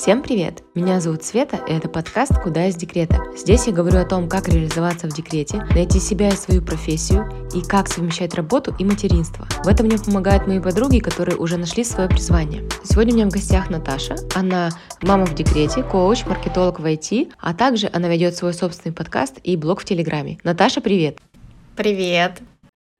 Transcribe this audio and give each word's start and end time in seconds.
Всем 0.00 0.22
привет! 0.22 0.62
Меня 0.76 1.00
зовут 1.00 1.24
Света, 1.24 1.58
и 1.66 1.72
это 1.72 1.88
подкаст 1.88 2.30
«Куда 2.40 2.66
из 2.66 2.76
декрета». 2.76 3.20
Здесь 3.36 3.66
я 3.66 3.72
говорю 3.72 3.98
о 3.98 4.04
том, 4.04 4.28
как 4.28 4.48
реализоваться 4.48 5.08
в 5.08 5.12
декрете, 5.12 5.66
найти 5.74 5.98
себя 5.98 6.28
и 6.28 6.36
свою 6.36 6.62
профессию, 6.62 7.28
и 7.52 7.62
как 7.62 7.88
совмещать 7.88 8.34
работу 8.34 8.72
и 8.78 8.84
материнство. 8.84 9.48
В 9.64 9.66
этом 9.66 9.86
мне 9.86 9.98
помогают 9.98 10.46
мои 10.46 10.60
подруги, 10.60 11.00
которые 11.00 11.36
уже 11.36 11.56
нашли 11.56 11.82
свое 11.82 12.08
призвание. 12.08 12.62
Сегодня 12.84 13.12
у 13.12 13.16
меня 13.16 13.26
в 13.26 13.32
гостях 13.32 13.70
Наташа. 13.70 14.14
Она 14.36 14.70
мама 15.02 15.26
в 15.26 15.34
декрете, 15.34 15.82
коуч, 15.82 16.24
маркетолог 16.26 16.78
в 16.78 16.84
IT, 16.84 17.32
а 17.40 17.52
также 17.52 17.90
она 17.92 18.06
ведет 18.06 18.36
свой 18.36 18.54
собственный 18.54 18.94
подкаст 18.94 19.38
и 19.42 19.56
блог 19.56 19.80
в 19.80 19.84
Телеграме. 19.84 20.38
Наташа, 20.44 20.80
привет! 20.80 21.18
Привет! 21.74 22.40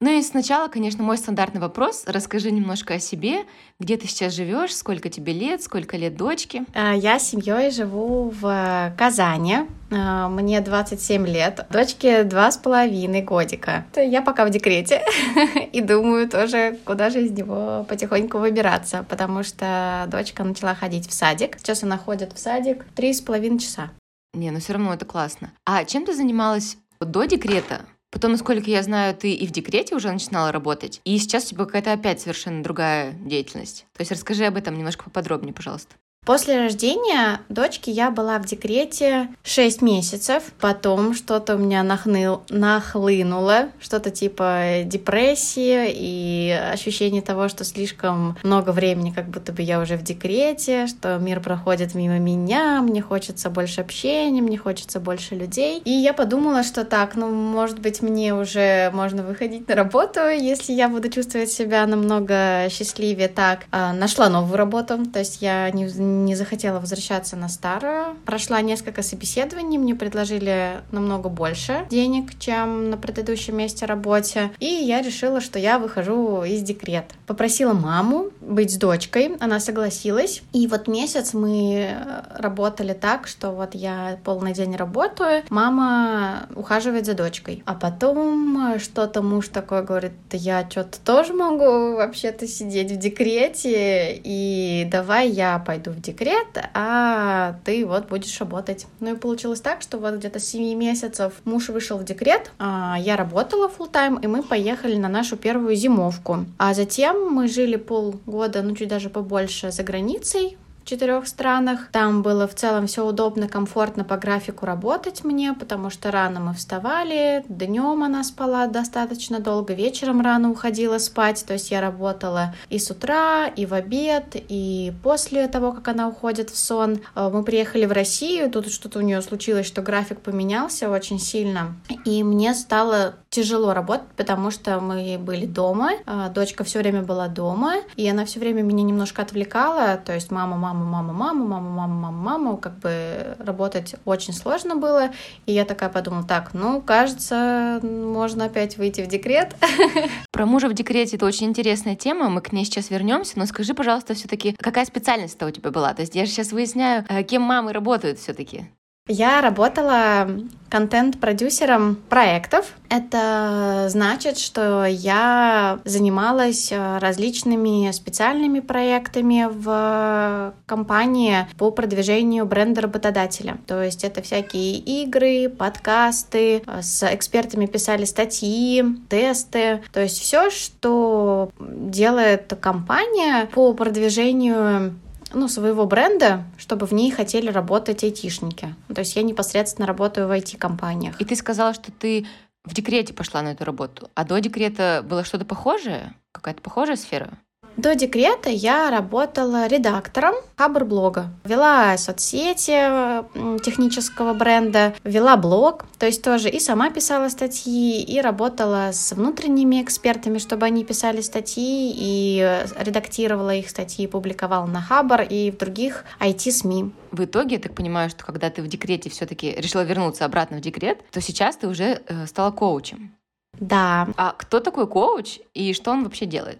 Ну 0.01 0.17
и 0.17 0.21
сначала, 0.21 0.69
конечно, 0.69 1.03
мой 1.03 1.17
стандартный 1.17 1.59
вопрос. 1.59 2.03
Расскажи 2.07 2.51
немножко 2.51 2.93
о 2.93 2.99
себе, 2.99 3.43
где 3.79 3.97
ты 3.97 4.07
сейчас 4.07 4.33
живешь, 4.33 4.73
сколько 4.73 5.09
тебе 5.09 5.33
лет, 5.33 5.61
сколько 5.61 5.97
лет 5.97 6.15
дочки. 6.15 6.63
А, 6.73 6.93
я 6.93 7.19
с 7.19 7.27
семьей 7.27 7.69
живу 7.69 8.29
в 8.29 8.93
Казани. 8.97 9.57
А, 9.91 10.29
мне 10.29 10.61
27 10.61 11.27
лет, 11.27 11.65
дочке 11.69 12.23
два 12.23 12.49
с 12.49 12.55
половиной 12.55 13.23
годика. 13.23 13.85
Я 13.97 14.21
пока 14.21 14.45
в 14.45 14.51
декрете 14.51 15.01
и 15.73 15.81
думаю 15.81 16.29
тоже, 16.29 16.79
куда 16.85 17.09
же 17.09 17.25
из 17.25 17.31
него 17.31 17.85
потихоньку 17.89 18.37
выбираться, 18.37 19.05
потому 19.09 19.43
что 19.43 20.05
дочка 20.07 20.45
начала 20.45 20.75
ходить 20.75 21.09
в 21.09 21.13
садик. 21.13 21.57
Сейчас 21.57 21.83
она 21.83 21.97
ходит 21.97 22.31
в 22.31 22.39
садик 22.39 22.85
три 22.95 23.13
с 23.13 23.19
половиной 23.19 23.59
часа. 23.59 23.89
Не, 24.33 24.51
ну 24.51 24.59
все 24.59 24.73
равно 24.73 24.93
это 24.93 25.03
классно. 25.03 25.51
А 25.65 25.83
чем 25.83 26.05
ты 26.05 26.15
занималась 26.15 26.77
до 27.01 27.25
декрета? 27.25 27.81
Потом, 28.11 28.31
насколько 28.31 28.69
я 28.69 28.81
знаю, 28.81 29.15
ты 29.15 29.33
и 29.33 29.45
в 29.45 29.51
декрете 29.51 29.95
уже 29.95 30.11
начинала 30.11 30.51
работать, 30.51 30.99
и 31.05 31.17
сейчас 31.19 31.45
у 31.45 31.49
тебя 31.49 31.65
какая-то 31.65 31.93
опять 31.93 32.19
совершенно 32.19 32.63
другая 32.63 33.13
деятельность. 33.13 33.85
То 33.93 34.01
есть 34.01 34.11
расскажи 34.11 34.45
об 34.45 34.57
этом 34.57 34.75
немножко 34.77 35.03
поподробнее, 35.03 35.53
пожалуйста. 35.53 35.95
После 36.29 36.59
рождения 36.59 37.41
дочки 37.49 37.89
я 37.89 38.11
была 38.11 38.37
в 38.37 38.45
декрете 38.45 39.29
6 39.41 39.81
месяцев. 39.81 40.43
Потом 40.59 41.15
что-то 41.15 41.55
у 41.55 41.57
меня 41.57 41.81
нахныл, 41.81 42.43
нахлынуло, 42.49 43.69
что-то 43.81 44.11
типа 44.11 44.83
депрессии 44.85 45.87
и 45.89 46.51
ощущение 46.71 47.23
того, 47.23 47.49
что 47.49 47.63
слишком 47.63 48.37
много 48.43 48.69
времени, 48.69 49.09
как 49.09 49.27
будто 49.27 49.51
бы 49.53 49.63
я 49.63 49.79
уже 49.79 49.97
в 49.97 50.03
декрете, 50.03 50.85
что 50.85 51.17
мир 51.17 51.39
проходит 51.39 51.95
мимо 51.95 52.19
меня, 52.19 52.83
мне 52.83 53.01
хочется 53.01 53.49
больше 53.49 53.81
общения, 53.81 54.43
мне 54.43 54.59
хочется 54.59 54.99
больше 54.99 55.33
людей. 55.33 55.81
И 55.83 55.89
я 55.89 56.13
подумала, 56.13 56.61
что 56.61 56.85
так, 56.85 57.15
ну, 57.15 57.31
может 57.31 57.79
быть, 57.79 58.03
мне 58.03 58.35
уже 58.35 58.91
можно 58.93 59.23
выходить 59.23 59.67
на 59.67 59.73
работу, 59.73 60.19
если 60.29 60.73
я 60.73 60.89
буду 60.89 61.09
чувствовать 61.09 61.51
себя 61.51 61.87
намного 61.87 62.67
счастливее 62.69 63.29
так. 63.29 63.61
А, 63.71 63.93
нашла 63.93 64.29
новую 64.29 64.57
работу, 64.57 65.07
то 65.07 65.17
есть 65.17 65.41
я 65.41 65.71
не 65.71 65.87
не 66.25 66.35
захотела 66.35 66.79
возвращаться 66.79 67.35
на 67.35 67.49
старую. 67.49 68.15
Прошла 68.25 68.61
несколько 68.61 69.01
собеседований, 69.01 69.77
мне 69.77 69.95
предложили 69.95 70.81
намного 70.91 71.29
больше 71.29 71.85
денег, 71.89 72.37
чем 72.39 72.89
на 72.89 72.97
предыдущем 72.97 73.57
месте 73.57 73.85
работе. 73.85 74.51
И 74.59 74.65
я 74.65 75.01
решила, 75.01 75.41
что 75.41 75.59
я 75.59 75.79
выхожу 75.79 76.43
из 76.43 76.61
декрета. 76.61 77.15
Попросила 77.27 77.73
маму 77.73 78.27
быть 78.41 78.73
с 78.73 78.77
дочкой, 78.77 79.35
она 79.39 79.59
согласилась. 79.59 80.41
И 80.53 80.67
вот 80.67 80.87
месяц 80.87 81.33
мы 81.33 81.95
работали 82.35 82.93
так, 82.93 83.27
что 83.27 83.51
вот 83.51 83.75
я 83.75 84.17
полный 84.23 84.53
день 84.53 84.75
работаю, 84.75 85.43
мама 85.49 86.47
ухаживает 86.55 87.05
за 87.05 87.13
дочкой. 87.13 87.63
А 87.65 87.73
потом 87.73 88.79
что-то 88.79 89.21
муж 89.21 89.49
такой 89.49 89.83
говорит, 89.83 90.13
я 90.31 90.67
что-то 90.69 90.99
тоже 90.99 91.33
могу 91.33 91.95
вообще-то 91.95 92.47
сидеть 92.47 92.91
в 92.91 92.97
декрете, 92.97 94.19
и 94.23 94.87
давай 94.91 95.29
я 95.29 95.59
пойду 95.59 95.91
в 95.91 95.98
декрет, 96.01 96.47
а 96.73 97.55
ты 97.65 97.85
вот 97.85 98.09
будешь 98.09 98.39
работать. 98.39 98.87
Ну 98.99 99.13
и 99.13 99.17
получилось 99.17 99.61
так, 99.61 99.81
что 99.81 99.97
вот 99.97 100.15
где-то 100.15 100.39
7 100.39 100.77
месяцев 100.77 101.33
муж 101.45 101.69
вышел 101.69 101.97
в 101.97 102.03
декрет, 102.03 102.51
а 102.59 102.97
я 102.99 103.15
работала 103.15 103.69
full 103.69 103.89
тайм 103.89 104.17
и 104.17 104.27
мы 104.27 104.43
поехали 104.43 104.95
на 104.95 105.09
нашу 105.09 105.37
первую 105.37 105.75
зимовку. 105.75 106.45
А 106.57 106.73
затем 106.73 107.31
мы 107.31 107.47
жили 107.47 107.75
полгода, 107.75 108.61
ну 108.61 108.75
чуть 108.75 108.89
даже 108.89 109.09
побольше, 109.09 109.71
за 109.71 109.83
границей, 109.83 110.57
четырех 110.89 111.27
странах. 111.27 111.89
Там 111.91 112.23
было 112.23 112.47
в 112.47 112.55
целом 112.55 112.87
все 112.87 113.05
удобно, 113.05 113.47
комфортно 113.47 114.03
по 114.03 114.17
графику 114.17 114.65
работать 114.65 115.23
мне, 115.23 115.53
потому 115.53 115.89
что 115.89 116.09
рано 116.09 116.39
мы 116.39 116.53
вставали, 116.53 117.45
днем 117.47 118.03
она 118.03 118.23
спала 118.23 118.65
достаточно 118.65 119.39
долго, 119.39 119.73
вечером 119.73 120.21
рано 120.21 120.49
уходила 120.49 120.97
спать, 120.97 121.43
то 121.45 121.53
есть 121.53 121.69
я 121.69 121.81
работала 121.81 122.55
и 122.69 122.79
с 122.79 122.89
утра, 122.89 123.47
и 123.47 123.65
в 123.65 123.73
обед, 123.73 124.35
и 124.35 124.91
после 125.03 125.47
того, 125.47 125.73
как 125.73 125.87
она 125.89 126.07
уходит 126.07 126.49
в 126.49 126.57
сон. 126.57 127.01
Э, 127.15 127.29
мы 127.31 127.43
приехали 127.43 127.85
в 127.85 127.91
Россию, 127.91 128.49
тут 128.49 128.71
что-то 128.71 128.99
у 128.99 129.01
нее 129.03 129.21
случилось, 129.21 129.67
что 129.67 129.81
график 129.83 130.21
поменялся 130.21 130.89
очень 130.89 131.19
сильно, 131.19 131.75
и 132.05 132.23
мне 132.23 132.55
стало 132.55 133.15
тяжело 133.29 133.73
работать, 133.73 134.07
потому 134.15 134.51
что 134.51 134.79
мы 134.79 135.17
были 135.19 135.45
дома, 135.45 135.91
э, 136.05 136.29
дочка 136.33 136.63
все 136.63 136.79
время 136.79 137.03
была 137.03 137.27
дома, 137.27 137.75
и 137.95 138.07
она 138.09 138.25
все 138.25 138.39
время 138.39 138.61
меня 138.61 138.83
немножко 138.83 139.21
отвлекала, 139.21 139.97
то 139.97 140.13
есть 140.13 140.31
мама, 140.31 140.57
мама, 140.57 140.83
мама, 140.83 141.13
мама, 141.13 141.45
мама, 141.45 141.69
мама, 141.69 141.93
мама, 141.93 142.11
мама, 142.11 142.57
как 142.57 142.79
бы 142.79 143.35
работать 143.39 143.95
очень 144.05 144.33
сложно 144.33 144.75
было, 144.75 145.09
и 145.45 145.53
я 145.53 145.65
такая 145.65 145.89
подумала, 145.89 146.23
так, 146.23 146.53
ну, 146.53 146.81
кажется, 146.81 147.79
можно 147.83 148.45
опять 148.45 148.77
выйти 148.77 149.01
в 149.01 149.07
декрет. 149.07 149.55
Про 150.31 150.45
мужа 150.45 150.67
в 150.67 150.73
декрете 150.73 151.17
это 151.17 151.25
очень 151.25 151.47
интересная 151.47 151.95
тема, 151.95 152.29
мы 152.29 152.41
к 152.41 152.51
ней 152.51 152.65
сейчас 152.65 152.89
вернемся, 152.89 153.37
но 153.37 153.45
скажи, 153.45 153.75
пожалуйста, 153.75 154.15
все-таки, 154.15 154.55
какая 154.59 154.85
специальность-то 154.85 155.45
у 155.45 155.51
тебя 155.51 155.69
была? 155.69 155.93
То 155.93 156.01
есть 156.01 156.15
я 156.15 156.25
же 156.25 156.31
сейчас 156.31 156.51
выясняю, 156.51 157.05
э, 157.07 157.23
кем 157.23 157.43
мамы 157.43 157.73
работают 157.73 158.17
все-таки. 158.17 158.69
Я 159.11 159.41
работала 159.41 160.29
контент-продюсером 160.69 161.95
проектов. 162.09 162.75
Это 162.89 163.87
значит, 163.89 164.37
что 164.37 164.85
я 164.85 165.79
занималась 165.83 166.71
э, 166.71 166.99
различными 166.99 167.91
специальными 167.91 168.59
проектами 168.59 169.47
в 169.49 170.53
компании 170.67 171.47
по 171.57 171.71
продвижению 171.71 172.45
бренда 172.45 172.81
работодателя. 172.81 173.57
То 173.65 173.81
есть 173.81 174.03
это 174.03 174.21
всякие 174.21 174.77
игры, 174.77 175.49
подкасты, 175.49 176.61
э, 176.67 176.81
с 176.83 177.03
экспертами 177.11 177.65
писали 177.65 178.05
статьи, 178.05 178.83
тесты. 179.09 179.81
То 179.91 180.01
есть 180.01 180.19
все, 180.19 180.51
что 180.51 181.49
делает 181.59 182.53
компания 182.61 183.47
по 183.47 183.73
продвижению 183.73 184.99
ну, 185.33 185.47
своего 185.47 185.85
бренда, 185.85 186.43
чтобы 186.57 186.85
в 186.85 186.91
ней 186.93 187.11
хотели 187.11 187.49
работать 187.49 188.03
айтишники. 188.03 188.75
То 188.93 188.99
есть 188.99 189.15
я 189.15 189.23
непосредственно 189.23 189.87
работаю 189.87 190.27
в 190.27 190.31
IT-компаниях. 190.31 191.19
И 191.21 191.25
ты 191.25 191.35
сказала, 191.35 191.73
что 191.73 191.91
ты 191.91 192.25
в 192.63 192.73
декрете 192.73 193.13
пошла 193.13 193.41
на 193.41 193.49
эту 193.49 193.65
работу, 193.65 194.09
а 194.15 194.25
до 194.25 194.39
декрета 194.39 195.03
было 195.07 195.23
что-то 195.23 195.45
похожее? 195.45 196.13
Какая-то 196.31 196.61
похожая 196.61 196.95
сфера? 196.95 197.37
До 197.77 197.95
декрета 197.95 198.49
я 198.49 198.89
работала 198.89 199.67
редактором 199.67 200.35
Хабр-блога. 200.57 201.29
Вела 201.45 201.97
соцсети 201.97 203.23
технического 203.63 204.33
бренда, 204.33 204.93
вела 205.03 205.37
блог, 205.37 205.85
то 205.97 206.05
есть 206.05 206.21
тоже 206.21 206.49
и 206.49 206.59
сама 206.59 206.89
писала 206.89 207.29
статьи, 207.29 208.01
и 208.01 208.19
работала 208.19 208.89
с 208.91 209.13
внутренними 209.13 209.81
экспертами, 209.81 210.39
чтобы 210.39 210.65
они 210.65 210.83
писали 210.83 211.21
статьи, 211.21 211.93
и 211.95 212.65
редактировала 212.77 213.55
их 213.55 213.69
статьи, 213.69 214.07
публиковала 214.07 214.65
на 214.65 214.81
Хабр 214.81 215.21
и 215.21 215.51
в 215.51 215.57
других 215.57 216.03
IT-СМИ. 216.19 216.91
В 217.11 217.23
итоге, 217.23 217.55
я 217.55 217.61
так 217.61 217.75
понимаю, 217.75 218.09
что 218.09 218.25
когда 218.25 218.49
ты 218.49 218.61
в 218.61 218.67
декрете 218.67 219.09
все-таки 219.09 219.51
решила 219.51 219.83
вернуться 219.83 220.25
обратно 220.25 220.57
в 220.57 220.61
декрет, 220.61 221.09
то 221.11 221.21
сейчас 221.21 221.55
ты 221.55 221.67
уже 221.67 222.01
э, 222.07 222.27
стала 222.27 222.51
коучем. 222.51 223.15
Да. 223.59 224.07
А 224.15 224.33
кто 224.37 224.59
такой 224.59 224.87
коуч 224.87 225.39
и 225.53 225.73
что 225.73 225.91
он 225.91 226.03
вообще 226.03 226.25
делает? 226.25 226.59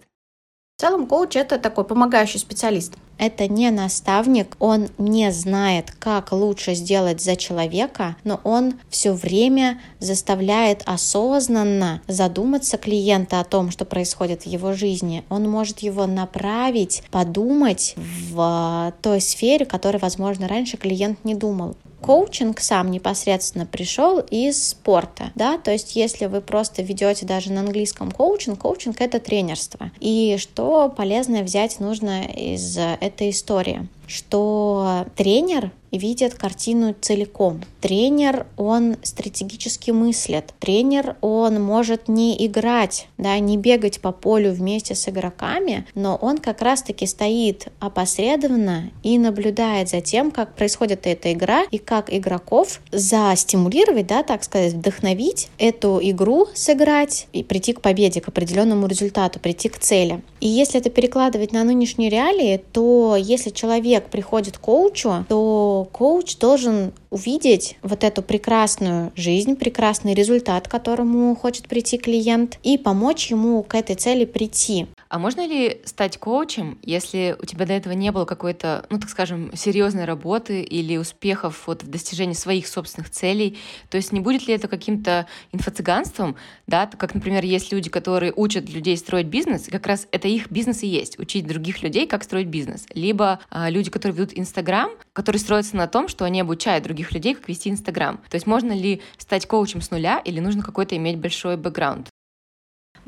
В 0.79 0.81
целом 0.81 1.07
коуч 1.07 1.35
это 1.35 1.59
такой 1.59 1.83
помогающий 1.83 2.39
специалист. 2.39 2.93
Это 3.17 3.49
не 3.49 3.69
наставник, 3.69 4.55
он 4.59 4.87
не 4.97 5.29
знает, 5.33 5.91
как 5.91 6.31
лучше 6.31 6.73
сделать 6.73 7.21
за 7.21 7.35
человека, 7.35 8.15
но 8.23 8.39
он 8.45 8.75
все 8.89 9.11
время 9.11 9.81
заставляет 9.99 10.83
осознанно 10.85 12.01
задуматься 12.07 12.77
клиента 12.77 13.41
о 13.41 13.43
том, 13.43 13.71
что 13.71 13.83
происходит 13.83 14.43
в 14.43 14.45
его 14.45 14.71
жизни. 14.71 15.25
Он 15.27 15.49
может 15.49 15.79
его 15.79 16.07
направить, 16.07 17.03
подумать 17.11 17.95
в 17.97 18.93
той 19.01 19.19
сфере, 19.19 19.65
которой, 19.65 19.97
возможно, 19.97 20.47
раньше 20.47 20.77
клиент 20.77 21.25
не 21.25 21.35
думал 21.35 21.75
коучинг 22.01 22.59
сам 22.59 22.91
непосредственно 22.91 23.65
пришел 23.65 24.19
из 24.19 24.69
спорта, 24.69 25.31
да, 25.35 25.57
то 25.57 25.71
есть 25.71 25.95
если 25.95 26.25
вы 26.25 26.41
просто 26.41 26.81
ведете 26.81 27.25
даже 27.25 27.51
на 27.51 27.61
английском 27.61 28.11
коучинг, 28.11 28.59
коучинг 28.59 29.01
это 29.01 29.19
тренерство. 29.19 29.91
И 29.99 30.37
что 30.39 30.89
полезное 30.89 31.43
взять 31.43 31.79
нужно 31.79 32.25
из 32.25 32.77
этой 32.77 33.29
истории? 33.31 33.87
Что 34.09 35.05
тренер 35.15 35.71
видит 35.91 36.35
картину 36.35 36.95
целиком. 36.99 37.61
Тренер, 37.81 38.45
он 38.57 38.97
стратегически 39.01 39.91
мыслит. 39.91 40.53
Тренер, 40.59 41.15
он 41.21 41.61
может 41.61 42.07
не 42.07 42.45
играть, 42.45 43.07
да, 43.17 43.37
не 43.39 43.57
бегать 43.57 43.99
по 43.99 44.11
полю 44.11 44.51
вместе 44.51 44.95
с 44.95 45.07
игроками, 45.09 45.85
но 45.95 46.15
он 46.15 46.37
как 46.37 46.61
раз-таки 46.61 47.05
стоит 47.05 47.67
опосредованно 47.79 48.91
и 49.03 49.17
наблюдает 49.17 49.89
за 49.89 50.01
тем, 50.01 50.31
как 50.31 50.55
происходит 50.55 51.07
эта 51.07 51.33
игра 51.33 51.63
и 51.71 51.77
как 51.77 52.13
игроков 52.13 52.81
застимулировать, 52.91 54.07
да, 54.07 54.23
так 54.23 54.43
сказать, 54.43 54.73
вдохновить 54.73 55.49
эту 55.57 55.99
игру 56.01 56.47
сыграть 56.53 57.27
и 57.33 57.43
прийти 57.43 57.73
к 57.73 57.81
победе, 57.81 58.21
к 58.21 58.27
определенному 58.27 58.87
результату, 58.87 59.39
прийти 59.39 59.69
к 59.69 59.79
цели. 59.79 60.21
И 60.39 60.47
если 60.47 60.79
это 60.79 60.89
перекладывать 60.89 61.51
на 61.51 61.63
нынешние 61.63 62.09
реалии, 62.09 62.61
то 62.71 63.15
если 63.17 63.49
человек 63.49 63.98
приходит 64.07 64.57
к 64.57 64.61
коучу, 64.61 65.25
то 65.27 65.87
коуч 65.91 66.37
должен 66.37 66.93
увидеть 67.09 67.77
вот 67.81 68.03
эту 68.03 68.21
прекрасную 68.21 69.11
жизнь, 69.15 69.55
прекрасный 69.55 70.13
результат, 70.13 70.67
к 70.67 70.71
которому 70.71 71.35
хочет 71.35 71.67
прийти 71.67 71.97
клиент, 71.97 72.59
и 72.63 72.77
помочь 72.77 73.31
ему 73.31 73.63
к 73.63 73.75
этой 73.75 73.95
цели 73.95 74.25
прийти. 74.25 74.87
А 75.09 75.17
можно 75.17 75.45
ли 75.47 75.81
стать 75.85 76.19
коучем, 76.19 76.77
если 76.83 77.35
у 77.41 77.45
тебя 77.45 77.65
до 77.65 77.73
этого 77.73 77.93
не 77.93 78.11
было 78.11 78.25
какой-то, 78.25 78.85
ну 78.91 78.99
так 78.99 79.09
скажем, 79.09 79.49
серьезной 79.55 80.05
работы 80.05 80.61
или 80.61 80.97
успехов 80.97 81.63
вот 81.65 81.81
в 81.81 81.89
достижении 81.89 82.35
своих 82.35 82.67
собственных 82.67 83.09
целей? 83.09 83.57
То 83.89 83.97
есть 83.97 84.11
не 84.11 84.19
будет 84.19 84.47
ли 84.47 84.53
это 84.53 84.67
каким-то 84.67 85.25
инфо-цыганством, 85.51 86.35
да, 86.67 86.85
как, 86.85 87.15
например, 87.15 87.43
есть 87.43 87.71
люди, 87.71 87.89
которые 87.89 88.31
учат 88.35 88.69
людей 88.69 88.95
строить 88.97 89.25
бизнес, 89.25 89.67
и 89.67 89.71
как 89.71 89.87
раз 89.87 90.07
это 90.11 90.27
их 90.27 90.51
бизнес 90.51 90.83
и 90.83 90.87
есть, 90.87 91.17
учить 91.17 91.47
других 91.47 91.81
людей, 91.81 92.05
как 92.05 92.23
строить 92.23 92.47
бизнес. 92.47 92.85
Либо 92.93 93.39
а, 93.49 93.71
люди, 93.71 93.89
которые 93.89 94.15
ведут 94.15 94.37
Инстаграм, 94.37 94.91
которые 95.13 95.39
строятся 95.39 95.75
на 95.75 95.87
том, 95.87 96.07
что 96.07 96.23
они 96.23 96.39
обучают 96.39 96.83
других 96.83 97.13
людей, 97.13 97.33
как 97.33 97.49
вести 97.49 97.71
Инстаграм. 97.71 98.17
То 98.29 98.35
есть 98.35 98.45
можно 98.45 98.73
ли 98.73 99.01
стать 99.17 99.47
коучем 99.47 99.81
с 99.81 99.89
нуля 99.89 100.19
или 100.19 100.39
нужно 100.39 100.61
какой-то 100.61 100.95
иметь 100.95 101.17
большой 101.17 101.57
бэкграунд? 101.57 102.09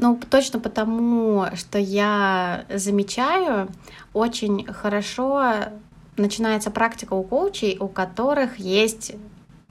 Ну, 0.01 0.19
точно 0.29 0.59
потому, 0.59 1.45
что 1.53 1.77
я 1.77 2.65
замечаю, 2.73 3.69
очень 4.13 4.65
хорошо 4.65 5.53
начинается 6.17 6.71
практика 6.71 7.13
у 7.13 7.23
коучей, 7.23 7.77
у 7.79 7.87
которых 7.87 8.57
есть 8.57 9.13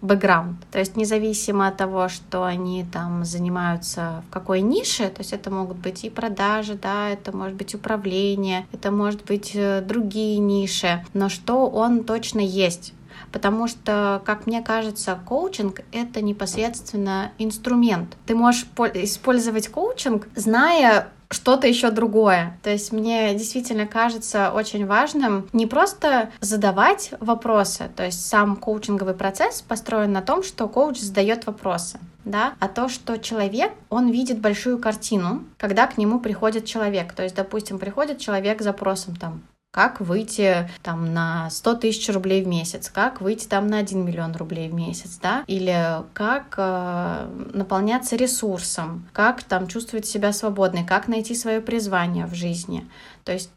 бэкграунд. 0.03 0.57
То 0.71 0.79
есть 0.79 0.97
независимо 0.97 1.67
от 1.67 1.77
того, 1.77 2.09
что 2.09 2.45
они 2.45 2.87
там 2.91 3.25
занимаются 3.25 4.23
в 4.29 4.33
какой 4.33 4.61
нише, 4.61 5.09
то 5.09 5.21
есть 5.21 5.33
это 5.33 5.51
могут 5.51 5.79
быть 5.79 6.05
и 6.05 6.11
продажи, 6.11 6.79
да, 6.81 7.11
это 7.11 7.37
может 7.37 7.57
быть 7.57 7.75
управление, 7.75 8.67
это 8.73 8.93
может 8.93 9.25
быть 9.25 9.51
э, 9.55 9.83
другие 9.83 10.39
ниши, 10.39 11.05
но 11.13 11.29
что 11.29 11.69
он 11.69 12.05
точно 12.05 12.41
есть 12.41 12.95
потому 13.33 13.69
что, 13.69 14.23
как 14.25 14.47
мне 14.47 14.63
кажется, 14.63 15.19
коучинг— 15.27 15.81
это 15.93 16.23
непосредственно 16.23 17.33
инструмент. 17.39 18.17
Ты 18.27 18.35
можешь 18.35 18.67
использовать 18.95 19.69
коучинг, 19.69 20.29
зная 20.35 21.09
что-то 21.31 21.69
еще 21.69 21.91
другое. 21.91 22.59
То 22.63 22.71
есть 22.71 22.93
мне 22.93 23.33
действительно 23.35 23.87
кажется 23.87 24.51
очень 24.53 24.87
важным 24.87 25.49
не 25.53 25.67
просто 25.67 26.31
задавать 26.41 27.13
вопросы, 27.21 27.91
то 27.95 28.05
есть 28.05 28.27
сам 28.27 28.57
коучинговый 28.57 29.15
процесс 29.15 29.63
построен 29.63 30.13
на 30.13 30.23
том, 30.23 30.43
что 30.43 30.69
коуч 30.69 30.99
задает 30.99 31.47
вопросы, 31.47 32.01
да, 32.25 32.55
а 32.59 32.69
то, 32.69 32.89
что 32.89 33.17
человек, 33.17 33.73
он 33.89 34.11
видит 34.11 34.41
большую 34.41 34.79
картину, 34.79 35.45
когда 35.57 35.87
к 35.87 35.99
нему 35.99 36.19
приходит 36.19 36.65
человек. 36.65 37.13
То 37.13 37.23
есть, 37.23 37.37
допустим, 37.37 37.79
приходит 37.79 38.19
человек 38.19 38.61
с 38.61 38.65
запросом 38.65 39.15
там, 39.15 39.43
как 39.71 40.01
выйти 40.01 40.69
там 40.83 41.15
на 41.15 41.49
100 41.51 41.75
тысяч 41.77 42.09
рублей 42.09 42.43
в 42.43 42.49
месяц, 42.49 42.91
как 42.91 43.21
выйти 43.21 43.47
там 43.47 43.67
на 43.67 43.79
1 43.79 44.05
миллион 44.05 44.35
рублей 44.35 44.69
в 44.69 44.75
месяц, 44.75 45.19
да, 45.23 45.45
или 45.47 46.03
как 46.13 46.55
э, 46.57 47.29
наполняться 47.55 48.17
ресурсом, 48.17 49.09
как 49.13 49.43
там 49.43 49.69
чувствовать 49.69 50.07
себя 50.07 50.33
свободной, 50.33 50.85
как 50.85 51.09
найти 51.09 51.35
свое 51.35 51.61
призвание 51.61 52.27
в 52.27 52.35
жизни. 52.35 52.89
То 53.25 53.33
есть 53.33 53.51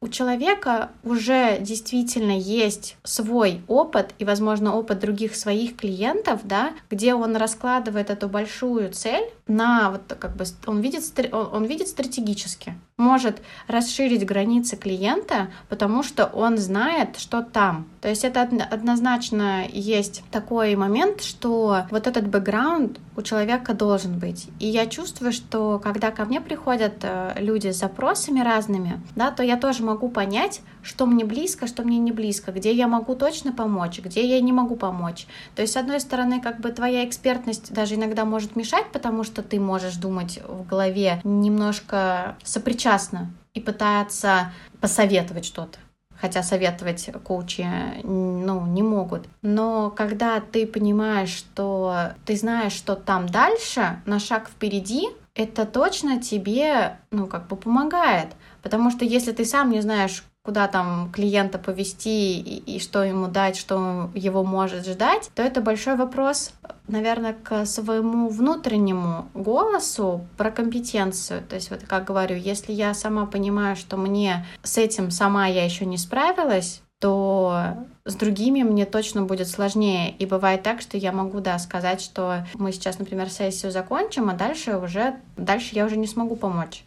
у 0.00 0.08
человека 0.08 0.90
уже 1.04 1.58
действительно 1.60 2.36
есть 2.36 2.96
свой 3.04 3.62
опыт 3.68 4.14
и, 4.18 4.24
возможно, 4.24 4.74
опыт 4.74 4.98
других 4.98 5.36
своих 5.36 5.76
клиентов, 5.76 6.40
да, 6.44 6.72
где 6.90 7.14
он 7.14 7.36
раскладывает 7.36 8.10
эту 8.10 8.28
большую 8.28 8.92
цель 8.92 9.30
на 9.50 9.90
вот 9.90 10.02
как 10.18 10.36
бы 10.36 10.44
он 10.66 10.80
видит 10.80 11.02
он 11.32 11.64
видит 11.64 11.88
стратегически, 11.88 12.74
может 12.96 13.42
расширить 13.66 14.24
границы 14.24 14.76
клиента, 14.76 15.50
потому 15.68 16.02
что 16.02 16.26
он 16.26 16.56
знает, 16.58 17.18
что 17.18 17.42
там. 17.42 17.88
То 18.00 18.08
есть 18.08 18.24
это 18.24 18.42
однозначно 18.42 19.66
есть 19.68 20.22
такой 20.30 20.76
момент, 20.76 21.22
что 21.22 21.82
вот 21.90 22.06
этот 22.06 22.28
бэкграунд 22.28 22.98
у 23.16 23.22
человека 23.22 23.74
должен 23.74 24.18
быть. 24.18 24.48
И 24.58 24.66
я 24.66 24.86
чувствую, 24.86 25.32
что 25.32 25.80
когда 25.82 26.10
ко 26.10 26.24
мне 26.24 26.40
приходят 26.40 26.94
э, 27.02 27.34
люди 27.38 27.68
с 27.68 27.78
запросами 27.78 28.40
разными, 28.40 29.00
да, 29.16 29.30
то 29.30 29.42
я 29.42 29.56
тоже 29.60 29.84
могу 29.84 30.08
понять, 30.08 30.62
что 30.82 31.06
мне 31.06 31.24
близко, 31.24 31.66
что 31.66 31.84
мне 31.84 31.98
не 31.98 32.10
близко, 32.10 32.50
где 32.50 32.72
я 32.72 32.88
могу 32.88 33.14
точно 33.14 33.52
помочь, 33.52 34.00
где 34.00 34.26
я 34.26 34.40
не 34.40 34.52
могу 34.52 34.76
помочь. 34.76 35.26
То 35.54 35.62
есть, 35.62 35.74
с 35.74 35.76
одной 35.76 36.00
стороны, 36.00 36.40
как 36.40 36.60
бы 36.60 36.72
твоя 36.72 37.04
экспертность 37.04 37.72
даже 37.72 37.94
иногда 37.94 38.24
может 38.24 38.56
мешать, 38.56 38.86
потому 38.92 39.22
что 39.22 39.42
ты 39.42 39.60
можешь 39.60 39.96
думать 39.96 40.40
в 40.46 40.66
голове 40.66 41.20
немножко 41.22 42.36
сопричастно 42.42 43.30
и 43.54 43.60
пытаться 43.60 44.52
посоветовать 44.80 45.44
что-то 45.44 45.78
хотя 46.20 46.42
советовать 46.42 47.08
коучи 47.24 47.66
ну, 48.04 48.66
не 48.66 48.82
могут. 48.82 49.26
Но 49.42 49.90
когда 49.90 50.40
ты 50.40 50.66
понимаешь, 50.66 51.30
что 51.30 52.12
ты 52.26 52.36
знаешь, 52.36 52.72
что 52.72 52.94
там 52.94 53.26
дальше, 53.26 54.00
на 54.04 54.18
шаг 54.18 54.48
впереди, 54.48 55.08
это 55.40 55.64
точно 55.64 56.20
тебе, 56.20 56.98
ну, 57.10 57.26
как 57.26 57.48
бы 57.48 57.56
помогает. 57.56 58.28
Потому 58.62 58.90
что 58.90 59.06
если 59.06 59.32
ты 59.32 59.46
сам 59.46 59.70
не 59.70 59.80
знаешь, 59.80 60.22
куда 60.42 60.68
там 60.68 61.10
клиента 61.12 61.58
повести 61.58 62.38
и, 62.38 62.76
и 62.76 62.78
что 62.78 63.02
ему 63.02 63.26
дать, 63.26 63.56
что 63.56 64.10
его 64.14 64.44
может 64.44 64.86
ждать, 64.86 65.30
то 65.34 65.42
это 65.42 65.60
большой 65.60 65.96
вопрос, 65.96 66.52
наверное, 66.88 67.34
к 67.34 67.64
своему 67.64 68.28
внутреннему 68.28 69.28
голосу 69.34 70.26
про 70.36 70.50
компетенцию. 70.50 71.42
То 71.42 71.56
есть 71.56 71.70
вот 71.70 71.80
как 71.86 72.04
говорю, 72.04 72.36
если 72.36 72.72
я 72.72 72.92
сама 72.94 73.26
понимаю, 73.26 73.76
что 73.76 73.96
мне 73.96 74.46
с 74.62 74.76
этим 74.76 75.10
сама 75.10 75.46
я 75.46 75.64
еще 75.64 75.86
не 75.86 75.98
справилась, 75.98 76.82
то 77.00 77.74
с 78.04 78.14
другими 78.14 78.62
мне 78.62 78.84
точно 78.84 79.22
будет 79.22 79.48
сложнее. 79.48 80.14
И 80.18 80.26
бывает 80.26 80.62
так, 80.62 80.80
что 80.80 80.96
я 80.96 81.12
могу, 81.12 81.40
да, 81.40 81.58
сказать, 81.58 82.00
что 82.00 82.46
мы 82.54 82.72
сейчас, 82.72 82.98
например, 82.98 83.30
сессию 83.30 83.72
закончим, 83.72 84.28
а 84.28 84.34
дальше 84.34 84.76
уже, 84.76 85.16
дальше 85.36 85.70
я 85.72 85.86
уже 85.86 85.96
не 85.96 86.06
смогу 86.06 86.36
помочь. 86.36 86.84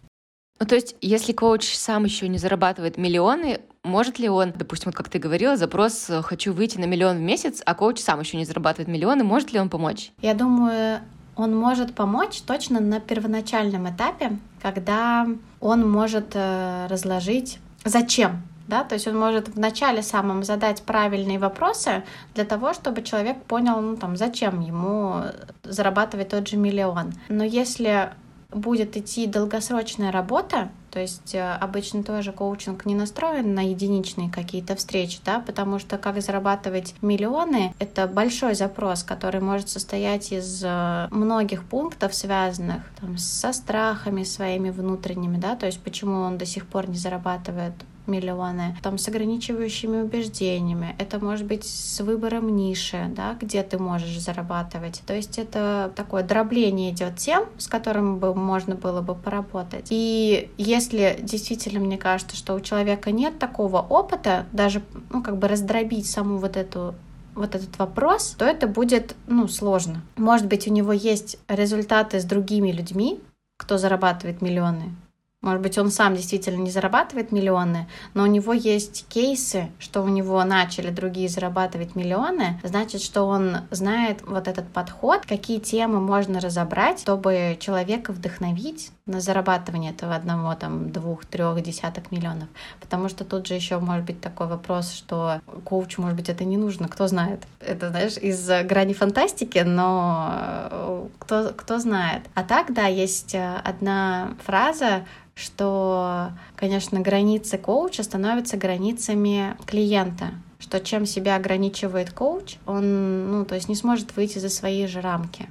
Ну, 0.59 0.67
то 0.67 0.75
есть, 0.75 0.95
если 1.01 1.33
коуч 1.33 1.75
сам 1.75 2.05
еще 2.05 2.27
не 2.27 2.37
зарабатывает 2.37 2.97
миллионы, 2.97 3.59
может 3.83 4.19
ли 4.19 4.29
он, 4.29 4.53
допустим, 4.55 4.91
вот 4.91 4.95
как 4.95 5.09
ты 5.09 5.17
говорила, 5.17 5.57
запрос 5.57 6.09
э, 6.09 6.21
«хочу 6.21 6.53
выйти 6.53 6.77
на 6.77 6.85
миллион 6.85 7.17
в 7.17 7.21
месяц», 7.21 7.61
а 7.65 7.73
коуч 7.73 7.99
сам 7.99 8.19
еще 8.21 8.37
не 8.37 8.45
зарабатывает 8.45 8.87
миллионы, 8.87 9.23
может 9.23 9.51
ли 9.51 9.59
он 9.59 9.69
помочь? 9.69 10.11
Я 10.21 10.35
думаю, 10.35 11.01
он 11.35 11.57
может 11.57 11.95
помочь 11.95 12.41
точно 12.43 12.79
на 12.79 12.99
первоначальном 12.99 13.89
этапе, 13.89 14.37
когда 14.61 15.27
он 15.59 15.89
может 15.89 16.31
э, 16.35 16.87
разложить, 16.87 17.59
зачем 17.83 18.43
да, 18.67 18.83
то 18.83 18.93
есть 18.93 19.07
он 19.07 19.17
может 19.17 19.49
вначале 19.49 20.01
самом 20.01 20.43
задать 20.43 20.83
правильные 20.83 21.39
вопросы 21.39 22.03
для 22.33 22.45
того, 22.45 22.73
чтобы 22.73 23.01
человек 23.01 23.41
понял, 23.43 23.81
ну 23.81 23.97
там, 23.97 24.15
зачем 24.17 24.61
ему 24.61 25.23
зарабатывать 25.63 26.29
тот 26.29 26.47
же 26.47 26.57
миллион. 26.57 27.13
Но 27.29 27.43
если 27.43 28.11
будет 28.51 28.95
идти 28.97 29.27
долгосрочная 29.27 30.11
работа, 30.11 30.69
то 30.91 30.99
есть 30.99 31.33
э, 31.33 31.53
обычно 31.59 32.03
тоже 32.03 32.31
коучинг 32.31 32.85
не 32.85 32.93
настроен 32.93 33.55
на 33.55 33.67
единичные 33.67 34.29
какие-то 34.29 34.75
встречи, 34.75 35.19
да, 35.25 35.39
потому 35.39 35.79
что 35.79 35.97
как 35.97 36.21
зарабатывать 36.21 36.93
миллионы— 37.01 37.73
это 37.79 38.07
большой 38.07 38.53
запрос, 38.53 39.03
который 39.03 39.41
может 39.41 39.69
состоять 39.69 40.31
из 40.31 40.61
э, 40.63 41.07
многих 41.09 41.63
пунктов, 41.63 42.13
связанных 42.13 42.83
там, 43.01 43.17
со 43.17 43.53
страхами 43.53 44.23
своими 44.23 44.69
внутренними, 44.69 45.37
да, 45.37 45.55
то 45.55 45.65
есть 45.65 45.79
почему 45.79 46.21
он 46.21 46.37
до 46.37 46.45
сих 46.45 46.67
пор 46.67 46.87
не 46.87 46.97
зарабатывает 46.97 47.73
миллионы, 48.07 48.75
там 48.81 48.97
с 48.97 49.07
ограничивающими 49.07 50.01
убеждениями. 50.01 50.95
Это 50.99 51.23
может 51.23 51.45
быть 51.45 51.65
с 51.65 52.01
выбором 52.01 52.55
ниши, 52.55 53.11
да, 53.15 53.37
где 53.39 53.63
ты 53.63 53.77
можешь 53.77 54.19
зарабатывать. 54.19 55.01
То 55.05 55.15
есть 55.15 55.37
это 55.37 55.91
такое 55.95 56.23
дробление 56.23 56.91
идет 56.91 57.17
тем, 57.17 57.45
с 57.57 57.67
которым 57.67 58.19
бы 58.19 58.33
можно 58.33 58.75
было 58.75 59.01
бы 59.01 59.15
поработать. 59.15 59.87
И 59.89 60.51
если 60.57 61.19
действительно 61.21 61.79
мне 61.79 61.97
кажется, 61.97 62.35
что 62.35 62.53
у 62.55 62.59
человека 62.59 63.11
нет 63.11 63.39
такого 63.39 63.81
опыта, 63.81 64.45
даже 64.51 64.81
ну, 65.09 65.23
как 65.23 65.37
бы 65.37 65.47
раздробить 65.47 66.09
саму 66.09 66.37
вот 66.37 66.57
эту 66.57 66.95
вот 67.35 67.55
этот 67.55 67.77
вопрос, 67.79 68.35
то 68.37 68.45
это 68.45 68.67
будет, 68.67 69.15
ну, 69.27 69.47
сложно. 69.47 70.01
Может 70.17 70.47
быть, 70.47 70.67
у 70.67 70.71
него 70.71 70.93
есть 70.93 71.39
результаты 71.47 72.19
с 72.19 72.25
другими 72.25 72.71
людьми, 72.71 73.19
кто 73.57 73.77
зарабатывает 73.77 74.41
миллионы, 74.41 74.95
Может 75.43 75.61
быть, 75.61 75.77
он 75.77 75.91
сам 75.91 76.15
действительно 76.15 76.61
не 76.61 76.71
зарабатывает 76.71 77.33
миллионы, 77.33 77.87
но 78.13 78.23
у 78.23 78.27
него 78.27 78.53
есть 78.53 79.05
кейсы, 79.09 79.69
что 79.77 80.01
у 80.01 80.07
него 80.07 80.41
начали 80.45 80.89
другие 80.89 81.27
зарабатывать 81.27 81.95
миллионы, 81.95 82.61
значит, 82.63 83.01
что 83.01 83.23
он 83.23 83.57
знает 83.69 84.21
вот 84.25 84.47
этот 84.47 84.69
подход, 84.69 85.25
какие 85.27 85.59
темы 85.59 85.99
можно 85.99 86.39
разобрать, 86.39 87.01
чтобы 87.01 87.57
человека 87.59 88.13
вдохновить 88.13 88.91
на 89.05 89.19
зарабатывание 89.19 89.91
этого 89.91 90.15
одного, 90.15 90.55
там, 90.55 90.89
двух, 90.91 91.25
трех 91.25 91.61
десяток 91.61 92.11
миллионов. 92.11 92.47
Потому 92.79 93.09
что 93.09 93.25
тут 93.25 93.47
же 93.47 93.53
еще 93.53 93.79
может 93.79 94.05
быть 94.05 94.21
такой 94.21 94.47
вопрос, 94.47 94.93
что 94.93 95.41
коучу, 95.65 96.01
может 96.01 96.15
быть, 96.15 96.29
это 96.29 96.45
не 96.45 96.55
нужно, 96.55 96.87
кто 96.87 97.07
знает. 97.07 97.43
Это, 97.59 97.89
знаешь, 97.89 98.17
из 98.17 98.47
грани 98.65 98.93
фантастики, 98.93 99.59
но 99.59 100.29
э, 100.71 101.07
кто, 101.19 101.51
кто 101.55 101.79
знает. 101.79 102.23
А 102.33 102.43
так, 102.43 102.73
да, 102.73 102.85
есть 102.85 103.35
э, 103.35 103.55
одна 103.65 104.35
фраза, 104.45 105.03
что, 105.35 106.29
конечно, 106.55 107.01
границы 107.01 107.57
коуча 107.57 108.03
становятся 108.03 108.57
границами 108.57 109.57
клиента 109.65 110.31
что 110.59 110.79
чем 110.79 111.05
себя 111.05 111.35
ограничивает 111.35 112.11
коуч, 112.11 112.55
он, 112.65 113.31
ну, 113.31 113.43
то 113.43 113.53
есть 113.53 113.67
не 113.67 113.75
сможет 113.75 114.15
выйти 114.15 114.39
за 114.39 114.47
свои 114.47 114.87
же 114.87 115.01
рамки. 115.01 115.49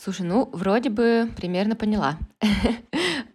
Слушай, 0.00 0.26
ну, 0.26 0.48
вроде 0.52 0.90
бы 0.90 1.28
примерно 1.36 1.76
поняла. 1.76 2.18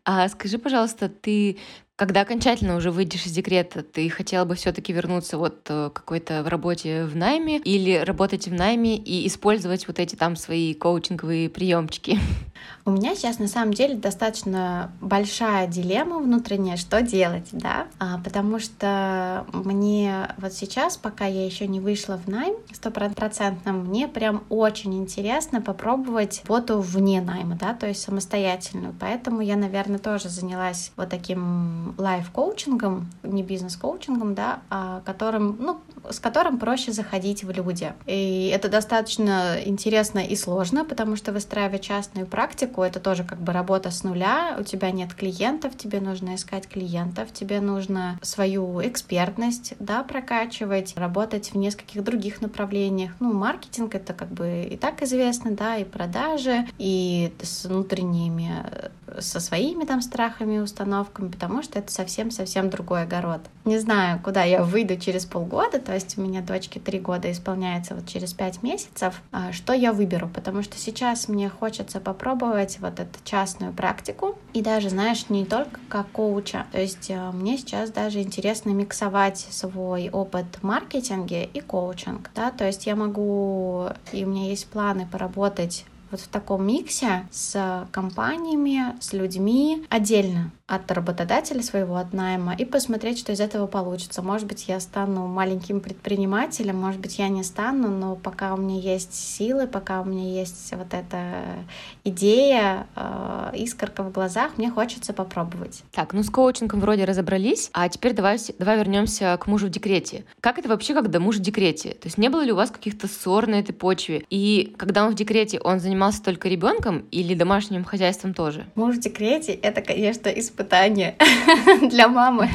А 0.06 0.28
скажи, 0.28 0.58
пожалуйста, 0.58 1.08
ты 1.08 1.58
когда 1.96 2.22
окончательно 2.22 2.76
уже 2.76 2.92
выйдешь 2.92 3.26
из 3.26 3.32
декрета, 3.32 3.84
ты 3.84 4.10
хотела 4.10 4.44
бы 4.44 4.56
все-таки 4.56 4.92
вернуться 4.92 5.38
вот 5.38 5.66
э, 5.70 5.92
какой-то 5.94 6.44
в 6.44 6.50
работе 6.50 7.06
в 7.06 7.16
найме 7.16 7.60
или 7.60 7.96
работать 7.98 8.48
в 8.48 8.54
найме 8.54 8.98
и 8.98 9.26
использовать 9.28 9.88
вот 9.88 10.00
эти 10.00 10.16
там 10.16 10.36
свои 10.36 10.74
коучинговые 10.74 11.50
приемчики? 11.50 12.20
У 12.86 12.92
меня 12.92 13.16
сейчас 13.16 13.40
на 13.40 13.48
самом 13.48 13.74
деле 13.74 13.96
достаточно 13.96 14.92
большая 15.02 15.68
дилемма 15.68 16.20
внутренняя, 16.20 16.78
что 16.78 17.02
делать, 17.02 17.48
да, 17.52 17.88
а, 18.00 18.20
потому 18.20 18.60
что 18.60 19.46
мне 19.54 20.30
вот 20.38 20.54
сейчас, 20.54 20.98
пока 20.98 21.26
я 21.26 21.46
еще 21.46 21.68
не 21.68 21.80
вышла 21.80 22.18
в 22.18 22.28
найм 22.28 22.56
стопроцентно, 22.72 23.72
мне 23.74 24.08
прям 24.08 24.44
очень 24.50 24.96
интересно 24.96 25.62
попробовать 25.62 26.42
работу 26.48 26.80
вне 26.80 27.22
найма, 27.22 27.56
да, 27.56 27.74
то 27.74 27.88
есть 27.88 28.02
самостоятельную, 28.02 28.94
поэтому 29.00 29.42
я, 29.42 29.56
наверное, 29.56 30.00
тоже 30.00 30.30
занялась 30.30 30.92
вот 30.96 31.10
таким 31.10 31.96
лайф-коучингом, 31.98 33.10
не 33.24 33.44
бизнес-коучингом, 33.44 34.36
да, 34.36 34.60
а 34.70 35.02
которым, 35.06 35.58
ну, 35.60 35.80
с 36.10 36.20
которым 36.20 36.60
проще 36.60 36.92
заходить 36.92 37.44
в 37.44 37.52
люди. 37.52 37.94
И 38.06 38.52
это 38.54 38.70
достаточно 38.70 39.58
интересно 39.64 40.20
и 40.20 40.36
сложно, 40.36 40.86
потому 40.86 41.16
что 41.16 41.32
выстраивать 41.32 41.82
частную 41.82 42.28
практику, 42.28 42.53
это 42.56 43.00
тоже 43.00 43.24
как 43.24 43.40
бы 43.40 43.54
работа 43.54 43.92
с 43.92 44.04
нуля, 44.04 44.56
у 44.60 44.64
тебя 44.64 44.92
нет 44.92 45.14
клиентов, 45.14 45.78
тебе 45.78 46.00
нужно 46.00 46.36
искать 46.36 46.68
клиентов, 46.68 47.32
тебе 47.34 47.62
нужно 47.62 48.20
свою 48.22 48.82
экспертность, 48.86 49.74
да, 49.80 50.04
прокачивать, 50.04 50.96
работать 50.98 51.54
в 51.54 51.58
нескольких 51.58 52.04
других 52.04 52.42
направлениях. 52.42 53.12
Ну, 53.20 53.34
маркетинг— 53.34 53.96
это 53.96 54.14
как 54.14 54.30
бы 54.30 54.68
и 54.70 54.78
так 54.78 55.02
известно, 55.04 55.52
да, 55.52 55.78
и 55.78 55.84
продажи, 55.84 56.68
и 56.78 57.34
с 57.42 57.66
внутренними 57.66 58.92
со 59.20 59.40
своими 59.40 59.86
там 59.86 60.02
страхами 60.02 60.56
и 60.56 60.60
установками, 60.60 61.30
потому 61.30 61.64
что 61.64 61.80
это 61.80 61.92
совсем-совсем 61.92 62.70
другой 62.70 63.04
огород. 63.04 63.42
Не 63.66 63.80
знаю, 63.80 64.20
куда 64.24 64.44
я 64.44 64.64
выйду 64.64 64.98
через 64.98 65.26
полгода, 65.26 65.80
то 65.80 65.94
есть 65.94 66.18
у 66.18 66.22
меня 66.22 66.42
дочке 66.42 66.80
три 66.80 67.00
года 67.00 67.32
исполняется 67.32 67.96
вот 67.96 68.08
через 68.08 68.34
пять 68.34 68.64
месяцев, 68.64 69.22
а, 69.32 69.52
что 69.52 69.74
я 69.74 69.94
выберу, 69.94 70.30
потому 70.34 70.64
что 70.64 70.78
сейчас 70.78 71.28
мне 71.28 71.50
хочется 71.50 72.00
попробовать 72.00 72.80
вот 72.80 73.00
эту 73.00 73.20
частную 73.24 73.74
практику, 73.74 74.38
и 74.54 74.62
даже, 74.62 74.90
знаешь, 74.90 75.30
не 75.30 75.46
только 75.46 75.80
как 75.90 76.10
коуча, 76.12 76.66
то 76.72 76.80
есть 76.80 77.10
а, 77.12 77.32
мне 77.32 77.58
сейчас 77.58 77.92
даже 77.92 78.22
интересно 78.22 78.72
миксовать 78.72 79.48
свой 79.50 80.10
опыт 80.10 80.46
в 80.62 80.64
маркетинге 80.64 81.46
и 81.46 81.62
коучинг, 81.62 82.30
да, 82.36 82.52
то 82.52 82.66
есть 82.66 82.86
я 82.86 82.96
могу, 82.96 83.90
и 84.12 84.26
у 84.26 84.28
меня 84.28 84.50
есть 84.50 84.68
планы 84.68 85.08
поработать 85.10 85.86
вот 86.14 86.22
в 86.22 86.28
таком 86.28 86.68
миксе 86.68 87.28
с 87.32 87.88
компаниями, 87.92 88.96
с 89.02 89.14
людьми 89.14 89.84
отдельно 89.90 90.52
от 90.66 90.90
работодателя 90.92 91.62
своего, 91.62 91.98
от 91.98 92.14
найма, 92.14 92.56
и 92.56 92.64
посмотреть, 92.64 93.20
что 93.20 93.34
из 93.34 93.42
этого 93.42 93.68
получится. 93.68 94.22
Может 94.22 94.48
быть, 94.48 94.70
я 94.70 94.80
стану 94.80 95.28
маленьким 95.28 95.82
предпринимателем, 95.82 96.78
может 96.78 97.02
быть, 97.02 97.20
я 97.20 97.28
не 97.28 97.44
стану, 97.44 97.90
но 97.90 98.16
пока 98.16 98.54
у 98.54 98.58
меня 98.58 98.80
есть 98.80 99.14
силы, 99.14 99.68
пока 99.68 100.02
у 100.02 100.06
меня 100.06 100.40
есть 100.40 100.74
вот 100.74 100.94
эта 100.94 101.66
идея, 102.06 102.88
э, 102.96 103.52
искорка 103.58 104.04
в 104.04 104.12
глазах, 104.14 104.58
мне 104.58 104.72
хочется 104.72 105.12
попробовать. 105.12 105.84
Так, 105.92 106.14
ну 106.14 106.24
с 106.24 106.30
коучингом 106.30 106.80
вроде 106.80 107.04
разобрались, 107.04 107.70
а 107.74 107.90
теперь 107.90 108.14
давай, 108.14 108.38
давай 108.58 108.78
вернемся 108.78 109.38
к 109.38 109.48
мужу 109.48 109.68
в 109.68 109.70
декрете. 109.70 110.24
Как 110.40 110.60
это 110.60 110.70
вообще, 110.70 110.94
когда 110.94 111.20
муж 111.20 111.38
в 111.38 111.42
декрете? 111.42 111.90
То 111.90 112.08
есть 112.08 112.18
не 112.18 112.30
было 112.30 112.42
ли 112.42 112.54
у 112.54 112.56
вас 112.56 112.72
каких-то 112.72 113.10
ссор 113.10 113.48
на 113.48 113.56
этой 113.56 113.74
почве? 113.74 114.24
И 114.30 114.74
когда 114.78 115.06
он 115.06 115.12
в 115.12 115.16
декрете, 115.16 115.60
он 115.60 115.82
занимался 115.82 116.24
только 116.24 116.48
ребенком 116.48 117.06
или 117.12 117.34
домашним 117.34 117.84
хозяйством 117.84 118.34
тоже? 118.34 118.66
Муж 118.76 118.96
в 118.96 119.00
декрете— 119.02 119.52
это, 119.62 119.82
конечно, 119.82 120.30
испытание 120.30 120.53
испытание 120.54 121.16
для 121.90 122.08
мамы, 122.08 122.50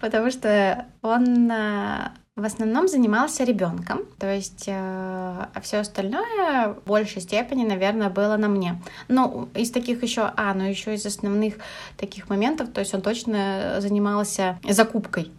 потому 0.00 0.30
что 0.30 0.86
он 1.02 1.50
э, 1.50 2.08
в 2.36 2.44
основном 2.44 2.86
занимался 2.86 3.42
ребенком, 3.44 4.02
то 4.18 4.32
есть 4.32 4.64
э, 4.68 4.72
а 4.72 5.60
все 5.62 5.78
остальное 5.78 6.74
в 6.74 6.86
большей 6.86 7.20
степени, 7.22 7.64
наверное, 7.64 8.08
было 8.08 8.36
на 8.36 8.48
мне. 8.48 8.80
Ну, 9.08 9.48
из 9.54 9.72
таких 9.72 10.02
еще, 10.02 10.30
а, 10.36 10.54
ну 10.54 10.64
еще 10.64 10.94
из 10.94 11.04
основных 11.04 11.54
таких 11.96 12.28
моментов, 12.30 12.68
то 12.72 12.80
есть 12.80 12.94
он 12.94 13.02
точно 13.02 13.76
занимался 13.80 14.60
закупкой 14.68 15.32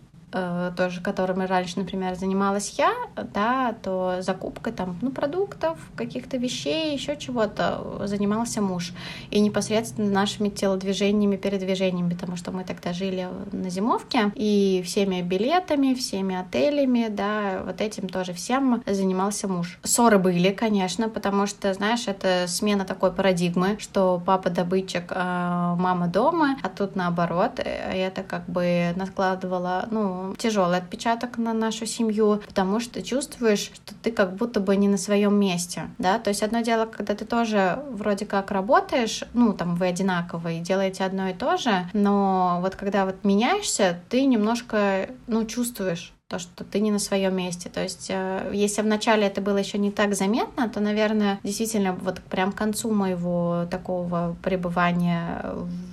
тоже 0.75 1.01
которыми 1.01 1.45
раньше, 1.45 1.79
например, 1.79 2.15
занималась 2.15 2.75
я, 2.77 2.93
да, 3.33 3.75
то 3.81 4.17
закупкой 4.21 4.73
там, 4.73 4.97
ну, 5.01 5.11
продуктов, 5.11 5.77
каких-то 5.95 6.37
вещей, 6.37 6.93
еще 6.93 7.15
чего-то 7.17 8.01
занимался 8.05 8.61
муж. 8.61 8.93
И 9.29 9.39
непосредственно 9.39 10.11
нашими 10.11 10.49
телодвижениями, 10.49 11.35
передвижениями, 11.35 12.09
потому 12.09 12.35
что 12.35 12.51
мы 12.51 12.63
тогда 12.63 12.93
жили 12.93 13.27
на 13.51 13.69
зимовке, 13.69 14.31
и 14.35 14.81
всеми 14.85 15.21
билетами, 15.21 15.93
всеми 15.93 16.35
отелями, 16.35 17.07
да, 17.09 17.61
вот 17.65 17.81
этим 17.81 18.09
тоже 18.09 18.33
всем 18.33 18.83
занимался 18.85 19.47
муж. 19.47 19.79
Ссоры 19.83 20.17
были, 20.17 20.49
конечно, 20.49 21.09
потому 21.09 21.45
что, 21.45 21.73
знаешь, 21.73 22.07
это 22.07 22.45
смена 22.47 22.85
такой 22.85 23.11
парадигмы, 23.11 23.77
что 23.79 24.21
папа 24.25 24.49
добытчик, 24.49 25.11
а 25.11 25.75
мама 25.75 26.07
дома, 26.07 26.57
а 26.63 26.69
тут 26.69 26.95
наоборот, 26.95 27.59
и 27.59 27.97
это 27.97 28.23
как 28.23 28.47
бы 28.47 28.93
накладывало, 28.95 29.87
ну, 29.91 30.22
тяжелый 30.37 30.77
отпечаток 30.77 31.37
на 31.37 31.53
нашу 31.53 31.85
семью, 31.85 32.41
потому 32.47 32.79
что 32.79 33.01
чувствуешь, 33.01 33.71
что 33.73 33.93
ты 34.01 34.11
как 34.11 34.35
будто 34.35 34.59
бы 34.59 34.75
не 34.75 34.87
на 34.87 34.97
своем 34.97 35.35
месте, 35.35 35.89
да, 35.97 36.19
то 36.19 36.29
есть 36.29 36.43
одно 36.43 36.61
дело, 36.61 36.85
когда 36.85 37.15
ты 37.15 37.25
тоже 37.25 37.83
вроде 37.89 38.25
как 38.25 38.51
работаешь, 38.51 39.23
ну, 39.33 39.53
там, 39.53 39.75
вы 39.75 39.87
одинаковые, 39.87 40.61
делаете 40.61 41.03
одно 41.03 41.29
и 41.29 41.33
то 41.33 41.57
же, 41.57 41.87
но 41.93 42.59
вот 42.61 42.75
когда 42.75 43.05
вот 43.05 43.23
меняешься, 43.23 43.99
ты 44.09 44.25
немножко, 44.25 45.09
ну, 45.27 45.45
чувствуешь, 45.45 46.13
то, 46.33 46.39
что 46.39 46.63
ты 46.63 46.79
не 46.79 46.89
на 46.89 46.97
своем 46.97 47.35
месте. 47.35 47.69
То 47.69 47.83
есть, 47.83 48.07
э, 48.09 48.49
если 48.53 48.81
вначале 48.81 49.27
это 49.27 49.39
было 49.39 49.57
еще 49.57 49.77
не 49.77 49.91
так 49.91 50.15
заметно, 50.15 50.67
то, 50.67 50.79
наверное, 50.79 51.39
действительно, 51.43 51.93
вот 51.93 52.21
прям 52.21 52.51
к 52.51 52.55
концу 52.55 52.91
моего 52.91 53.67
такого 53.69 54.35
пребывания 54.41 55.45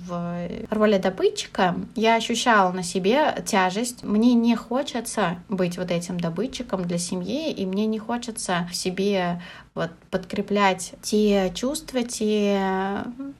роли 0.69 0.97
добытчика 0.97 1.75
я 1.95 2.15
ощущала 2.15 2.71
на 2.71 2.83
себе 2.83 3.43
тяжесть. 3.45 4.03
Мне 4.03 4.33
не 4.33 4.55
хочется 4.55 5.37
быть 5.49 5.77
вот 5.77 5.91
этим 5.91 6.19
добытчиком 6.19 6.85
для 6.85 6.97
семьи, 6.97 7.51
и 7.51 7.65
мне 7.65 7.85
не 7.85 7.99
хочется 7.99 8.67
в 8.71 8.75
себе 8.75 9.41
вот, 9.73 9.91
подкреплять 10.09 10.93
те 11.01 11.51
чувства, 11.55 12.03
те 12.03 12.59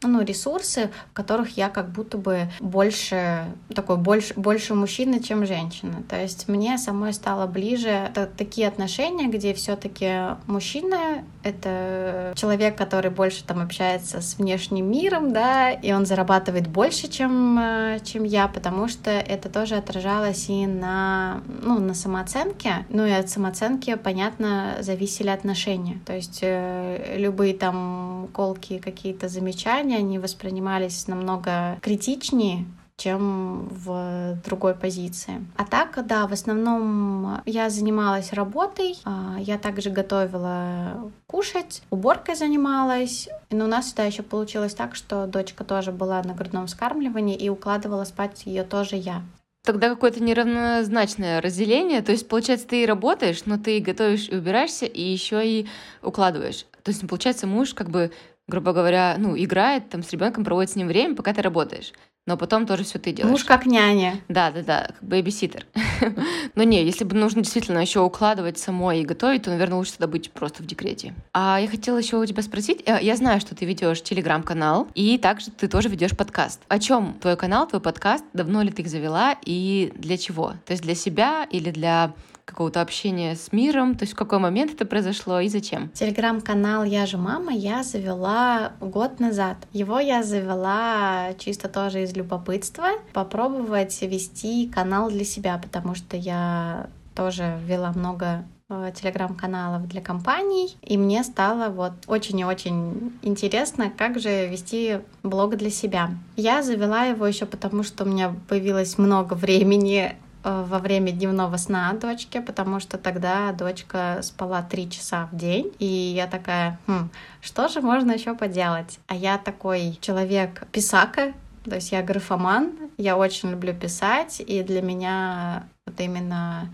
ну, 0.01 0.22
ресурсы, 0.22 0.90
в 1.12 1.13
которых 1.13 1.58
я 1.58 1.70
как 1.70 1.90
будто 1.92 2.18
бы 2.18 2.50
больше 2.62 3.46
такой 3.75 3.98
больше, 3.98 4.34
больше 4.36 4.74
мужчина, 4.74 5.22
чем 5.22 5.46
женщина. 5.46 6.04
То 6.08 6.22
есть 6.22 6.48
мне 6.48 6.78
самой 6.78 7.13
стало 7.13 7.48
ближе 7.48 8.12
такие 8.38 8.70
отношения, 8.70 9.28
где 9.28 9.54
все-таки 9.54 10.38
мужчина— 10.48 11.25
это 11.44 12.34
человек, 12.36 12.78
который 12.78 13.12
больше 13.12 13.44
там 13.44 13.62
общается 13.62 14.22
с 14.22 14.38
внешним 14.38 14.90
миром, 14.90 15.34
да, 15.34 15.72
и 15.72 15.92
он 15.92 16.06
зарабатывает 16.06 16.61
больше, 16.68 17.08
чем, 17.08 17.58
э, 17.60 18.00
чем 18.03 18.24
я, 18.24 18.48
потому 18.48 18.88
что 18.88 19.12
это 19.12 19.50
тоже 19.50 19.75
отражалось 19.75 20.50
и 20.50 20.65
на, 20.65 21.41
ну, 21.62 21.80
на 21.80 21.94
самооценке, 21.94 22.86
ну 22.89 23.06
и 23.06 23.12
от 23.12 23.30
самооценки, 23.30 23.96
понятно, 23.96 24.77
зависели 24.82 25.30
отношения. 25.30 26.00
То 26.06 26.15
есть 26.15 26.39
э, 26.41 27.15
любые 27.18 27.53
там 27.53 28.30
колки, 28.34 28.80
какие-то 28.80 29.27
замечания, 29.27 29.98
они 29.98 30.20
воспринимались 30.20 31.08
намного 31.08 31.77
критичнее, 31.82 32.65
чем 33.01 33.67
в 33.70 34.38
другой 34.46 34.75
позиции. 34.75 35.43
А 35.58 35.65
так, 35.65 36.05
да, 36.05 36.27
в 36.27 36.34
основном 36.34 37.41
я 37.46 37.70
занималась 37.70 38.34
работой, 38.34 38.96
а, 39.05 39.38
я 39.39 39.58
также 39.58 39.89
готовила 39.89 41.12
кушать, 41.25 41.81
уборкой 41.89 42.36
занималась, 42.36 43.27
но 43.50 43.65
у 43.65 43.67
нас 43.67 43.86
всегда 43.86 44.03
еще 44.03 44.22
получилось 44.22 44.75
так, 44.75 44.96
что 44.96 45.25
дочка 45.25 45.63
тоже 45.63 45.91
была 45.91 46.22
на 46.22 46.34
грудном 46.34 46.67
вскармливании 46.67 47.36
и 47.36 47.50
укладывала 47.50 48.03
спать 48.03 48.43
ее 48.46 48.63
тоже 48.63 48.98
я. 48.98 49.24
Тогда 49.63 49.89
какое-то 49.89 50.24
неравнозначное 50.24 51.39
разделение. 51.39 52.01
То 52.01 52.12
есть, 52.12 52.27
получается, 52.27 52.67
ты 52.67 52.84
и 52.84 52.88
работаешь, 52.88 53.46
но 53.46 53.58
ты 53.58 53.77
и 53.77 53.81
готовишь, 53.81 54.27
и 54.29 54.36
убираешься, 54.36 54.86
и 54.86 55.01
еще 55.01 55.46
и 55.46 55.67
укладываешь. 56.01 56.65
То 56.84 56.89
есть, 56.89 57.08
получается, 57.08 57.46
муж 57.46 57.75
как 57.75 57.89
бы, 57.89 58.12
грубо 58.48 58.74
говоря, 58.74 59.15
ну, 59.20 59.38
играет 59.38 59.89
там 59.89 60.01
с 60.01 60.12
ребенком, 60.12 60.43
проводит 60.43 60.72
с 60.72 60.75
ним 60.75 60.88
время, 60.88 61.15
пока 61.15 61.34
ты 61.34 61.43
работаешь 61.43 61.93
но 62.28 62.38
потом 62.38 62.66
тоже 62.66 62.84
все 62.84 63.00
ты 63.00 63.12
делаешь. 63.12 63.32
Муж 63.32 63.44
как 63.44 63.66
няня. 63.66 64.22
Да, 64.30 64.51
да, 64.51 64.62
да, 64.62 64.86
как 64.88 65.04
babysitter. 65.04 65.66
но 66.56 66.63
не, 66.63 66.84
если 66.84 67.04
бы 67.04 67.16
нужно 67.16 67.42
действительно 67.42 67.80
еще 67.80 68.00
укладывать 68.01 68.60
самой 68.60 69.01
и 69.01 69.06
готовить, 69.06 69.44
то, 69.44 69.50
наверное, 69.50 69.78
лучше 69.78 69.94
тогда 69.94 70.08
быть 70.08 70.32
просто 70.32 70.62
в 70.62 70.66
декрете. 70.68 71.16
А 71.34 71.60
я 71.60 71.68
хотела 71.68 71.98
еще 71.98 72.18
у 72.18 72.25
тебя 72.25 72.44
спросить, 72.44 72.84
э, 72.86 73.00
я 73.01 73.16
знаю, 73.16 73.42
что 73.42 73.56
ты 73.56 73.66
ведешь 73.66 74.01
телеграм-канал, 74.04 74.88
и 74.94 75.18
также 75.18 75.50
ты 75.51 75.68
тоже 75.68 75.90
ведешь 75.90 76.16
подкаст. 76.16 76.62
О 76.68 76.80
чем 76.80 77.16
твой 77.20 77.36
канал, 77.38 77.68
твой 77.68 77.82
подкаст? 77.82 78.24
Давно 78.34 78.62
ли 78.62 78.72
ты 78.72 78.84
их 78.84 78.90
завела 78.90 79.36
и 79.44 79.92
для 79.96 80.18
чего? 80.18 80.54
То 80.66 80.72
есть 80.72 80.84
для 80.84 80.96
себя 80.96 81.48
или 81.50 81.72
для 81.72 82.13
какого-то 82.46 82.82
общения 82.82 83.36
с 83.36 83.52
миром? 83.52 83.96
То 83.96 84.04
есть 84.04 84.14
в 84.14 84.16
какой 84.16 84.40
момент 84.40 84.74
это 84.74 84.86
произошло 84.86 85.40
и 85.40 85.48
зачем? 85.48 85.90
Телеграм-канал 85.90 86.84
«Я 86.84 87.06
же 87.06 87.18
мама» 87.18 87.54
я 87.54 87.84
завела 87.84 88.74
год 88.80 89.20
назад. 89.20 89.58
Его 89.74 90.00
я 90.00 90.24
завела 90.24 91.34
чисто 91.38 91.70
тоже 91.70 92.04
из 92.04 92.16
любопытства, 92.16 92.88
попробовать 93.14 94.02
вести 94.02 94.68
канал 94.68 95.10
для 95.10 95.26
себя, 95.26 95.58
потому 95.58 95.96
что 95.96 96.18
я 96.18 96.90
тоже 97.16 97.60
вела 97.66 97.92
много 97.92 98.46
э, 98.70 98.92
телеграм-каналов 98.96 99.88
для 99.88 100.02
компаний, 100.02 100.76
и 100.82 100.98
мне 100.98 101.24
стало 101.24 101.70
вот 101.70 101.94
очень 102.08 102.40
и 102.40 102.46
очень 102.46 103.14
интересно, 103.22 103.92
как 103.96 104.20
же 104.20 104.48
вести 104.48 105.00
блог 105.24 105.58
для 105.58 105.70
себя. 105.70 106.12
Я 106.36 106.64
завела 106.64 107.06
его 107.06 107.28
еще 107.28 107.46
потому, 107.46 107.84
что 107.84 108.04
у 108.04 108.08
меня 108.08 108.34
появилось 108.48 108.98
много 108.98 109.34
времени 109.34 110.16
во 110.44 110.80
время 110.80 111.12
дневного 111.12 111.58
сна 111.58 111.94
дочке, 111.94 112.42
потому 112.42 112.80
что 112.80 112.98
тогда 112.98 113.52
дочка 113.52 114.20
спала 114.22 114.62
три 114.62 114.90
часа 114.90 115.28
в 115.32 115.36
день, 115.36 115.72
и 115.80 115.86
я 115.86 116.28
такая, 116.28 116.80
хм, 116.88 117.10
что 117.42 117.68
же 117.68 117.82
можно 117.82 118.12
еще 118.12 118.36
поделать? 118.36 119.00
А 119.08 119.16
я 119.16 119.38
такой 119.38 119.98
человек 120.02 120.68
писака, 120.72 121.34
то 121.64 121.76
есть 121.76 121.92
я 121.92 122.02
графоман, 122.02 122.72
я 122.98 123.18
очень 123.18 123.52
люблю 123.52 123.74
писать, 123.74 124.42
и 124.46 124.64
для 124.64 124.82
меня 124.82 125.64
вот 125.86 126.00
именно 126.00 126.70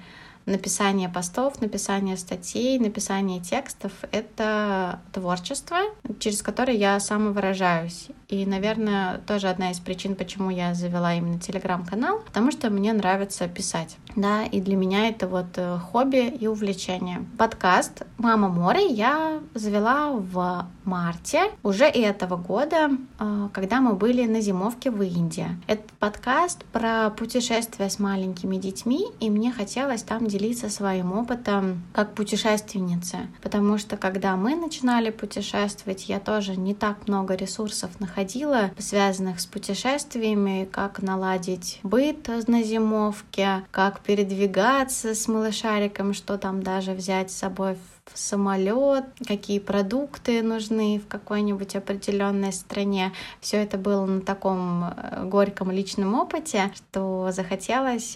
написание 0.47 1.09
постов, 1.09 1.61
написание 1.61 2.17
статей, 2.17 2.79
написание 2.79 3.39
текстов— 3.39 3.91
это 4.11 4.99
творчество, 5.13 5.77
через 6.19 6.41
которое 6.41 6.75
я 6.75 6.99
самовыражаюсь. 6.99 8.07
И, 8.29 8.45
наверное, 8.45 9.19
тоже 9.27 9.49
одна 9.49 9.71
из 9.71 9.79
причин, 9.79 10.15
почему 10.15 10.49
я 10.49 10.73
завела 10.73 11.13
именно 11.13 11.39
телеграм-канал, 11.39 12.21
потому 12.25 12.51
что 12.51 12.69
мне 12.69 12.93
нравится 12.93 13.47
писать. 13.47 13.97
Да, 14.17 14.45
и 14.45 14.61
для 14.61 14.75
меня 14.75 15.09
это 15.09 15.27
вот 15.27 15.45
э, 15.57 15.77
хобби 15.77 16.27
и 16.27 16.47
увлечение. 16.47 17.23
Подкаст 17.37 18.01
«Мама 18.17 18.49
море» 18.49 18.87
я 18.87 19.39
завела 19.53 20.09
в 20.09 20.65
марте 20.85 21.51
уже 21.61 21.85
этого 21.85 22.35
года, 22.35 22.89
э, 23.19 23.49
когда 23.53 23.79
мы 23.79 23.93
были 23.93 24.25
на 24.25 24.41
зимовке 24.41 24.89
в 24.89 25.03
Индии. 25.03 25.49
Этот 25.67 25.91
подкаст 25.99 26.65
про 26.65 27.11
путешествия 27.11 27.91
с 27.91 27.99
маленькими 27.99 28.57
детьми, 28.57 29.05
и 29.19 29.29
мне 29.29 29.51
хотелось 29.51 30.01
там 30.01 30.25
делиться 30.25 30.69
своим 30.69 31.13
опытом 31.13 31.83
как 31.93 32.15
путешественница, 32.15 33.27
потому 33.43 33.77
что 33.77 33.97
когда 33.97 34.35
мы 34.35 34.55
начинали 34.55 35.11
путешествовать, 35.11 36.09
я 36.09 36.19
тоже 36.19 36.55
не 36.55 36.73
так 36.73 37.07
много 37.07 37.35
ресурсов 37.35 37.99
находила, 37.99 38.71
связанных 38.79 39.39
с 39.39 39.45
путешествиями, 39.45 40.67
как 40.71 41.03
наладить 41.03 41.79
быт 41.83 42.27
на 42.47 42.63
зимовке, 42.63 43.63
как 43.69 44.06
передвигаться 44.07 45.13
с 45.13 45.27
малышариком, 45.27 46.13
что 46.13 46.37
там 46.37 46.63
даже 46.63 46.93
взять 46.93 47.29
с 47.29 47.35
собой 47.35 47.75
в 48.05 48.17
самолет, 48.17 49.03
какие 49.27 49.59
продукты 49.59 50.41
нужны 50.41 51.01
в 51.05 51.09
какой-нибудь 51.09 51.75
определенной 51.75 52.53
стране. 52.53 53.11
Все 53.41 53.57
это 53.57 53.77
было 53.77 54.05
на 54.05 54.21
таком 54.21 54.85
э, 54.85 55.25
горьком 55.25 55.71
личном 55.71 56.15
опыте, 56.15 56.71
что 56.73 57.31
захотелось 57.33 58.15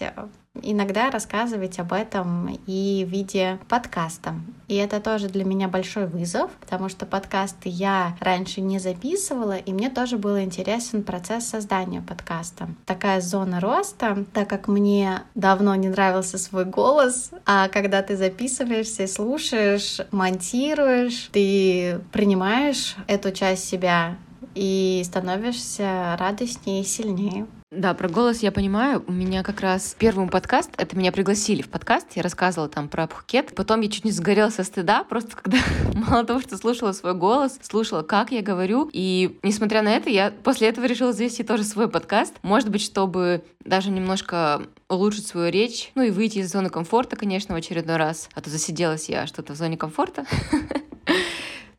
иногда 0.62 1.10
рассказывать 1.10 1.78
об 1.78 1.92
этом 1.92 2.58
и 2.66 3.04
в 3.06 3.10
виде 3.10 3.58
подкаста. 3.68 4.34
И 4.68 4.76
это 4.76 5.00
тоже 5.00 5.28
для 5.28 5.44
меня 5.44 5.68
большой 5.68 6.06
вызов, 6.06 6.50
потому 6.60 6.88
что 6.88 7.04
подкасты 7.04 7.68
я 7.68 8.16
раньше 8.20 8.60
не 8.60 8.78
записывала, 8.78 9.56
и 9.56 9.72
мне 9.72 9.90
тоже 9.90 10.16
был 10.18 10.38
интересен 10.38 11.02
процесс 11.02 11.46
создания 11.46 12.00
подкаста. 12.00 12.68
Такая 12.86 13.20
зона 13.20 13.60
роста, 13.60 14.24
так 14.32 14.48
как 14.48 14.68
мне 14.68 15.22
давно 15.34 15.74
не 15.74 15.88
нравился 15.88 16.38
свой 16.38 16.64
голос, 16.64 17.30
а 17.44 17.68
когда 17.68 18.02
ты 18.02 18.16
записываешься, 18.16 19.06
слушаешь, 19.06 20.00
монтируешь, 20.10 21.28
ты 21.32 22.00
принимаешь 22.12 22.96
эту 23.06 23.32
часть 23.32 23.68
себя 23.68 24.16
и 24.54 25.02
становишься 25.04 26.16
радостнее 26.18 26.82
и 26.82 26.84
сильнее. 26.84 27.46
Да, 27.74 27.94
про 27.94 28.06
голос 28.06 28.40
я 28.40 28.52
понимаю. 28.52 29.02
У 29.06 29.12
меня 29.12 29.42
как 29.42 29.62
раз 29.62 29.96
первый 29.98 30.28
подкаст, 30.28 30.70
это 30.76 30.94
меня 30.94 31.10
пригласили 31.10 31.62
в 31.62 31.70
подкаст, 31.70 32.06
я 32.16 32.22
рассказывала 32.22 32.68
там 32.68 32.86
про 32.86 33.06
Пхукет. 33.06 33.54
Потом 33.54 33.80
я 33.80 33.88
чуть 33.90 34.04
не 34.04 34.10
сгорела 34.10 34.50
со 34.50 34.62
стыда, 34.62 35.04
просто 35.04 35.36
когда 35.36 35.56
мало 35.94 36.26
того, 36.26 36.42
что 36.42 36.58
слушала 36.58 36.92
свой 36.92 37.14
голос, 37.14 37.58
слушала, 37.62 38.02
как 38.02 38.30
я 38.30 38.42
говорю. 38.42 38.90
И 38.92 39.38
несмотря 39.42 39.80
на 39.80 39.88
это, 39.88 40.10
я 40.10 40.34
после 40.44 40.68
этого 40.68 40.84
решила 40.84 41.14
завести 41.14 41.44
тоже 41.44 41.64
свой 41.64 41.88
подкаст. 41.88 42.34
Может 42.42 42.68
быть, 42.68 42.82
чтобы 42.82 43.42
даже 43.64 43.90
немножко 43.90 44.60
улучшить 44.90 45.26
свою 45.26 45.50
речь, 45.50 45.92
ну 45.94 46.02
и 46.02 46.10
выйти 46.10 46.40
из 46.40 46.52
зоны 46.52 46.68
комфорта, 46.68 47.16
конечно, 47.16 47.54
в 47.54 47.58
очередной 47.58 47.96
раз. 47.96 48.28
А 48.34 48.42
то 48.42 48.50
засиделась 48.50 49.08
я 49.08 49.26
что-то 49.26 49.54
в 49.54 49.56
зоне 49.56 49.78
комфорта. 49.78 50.26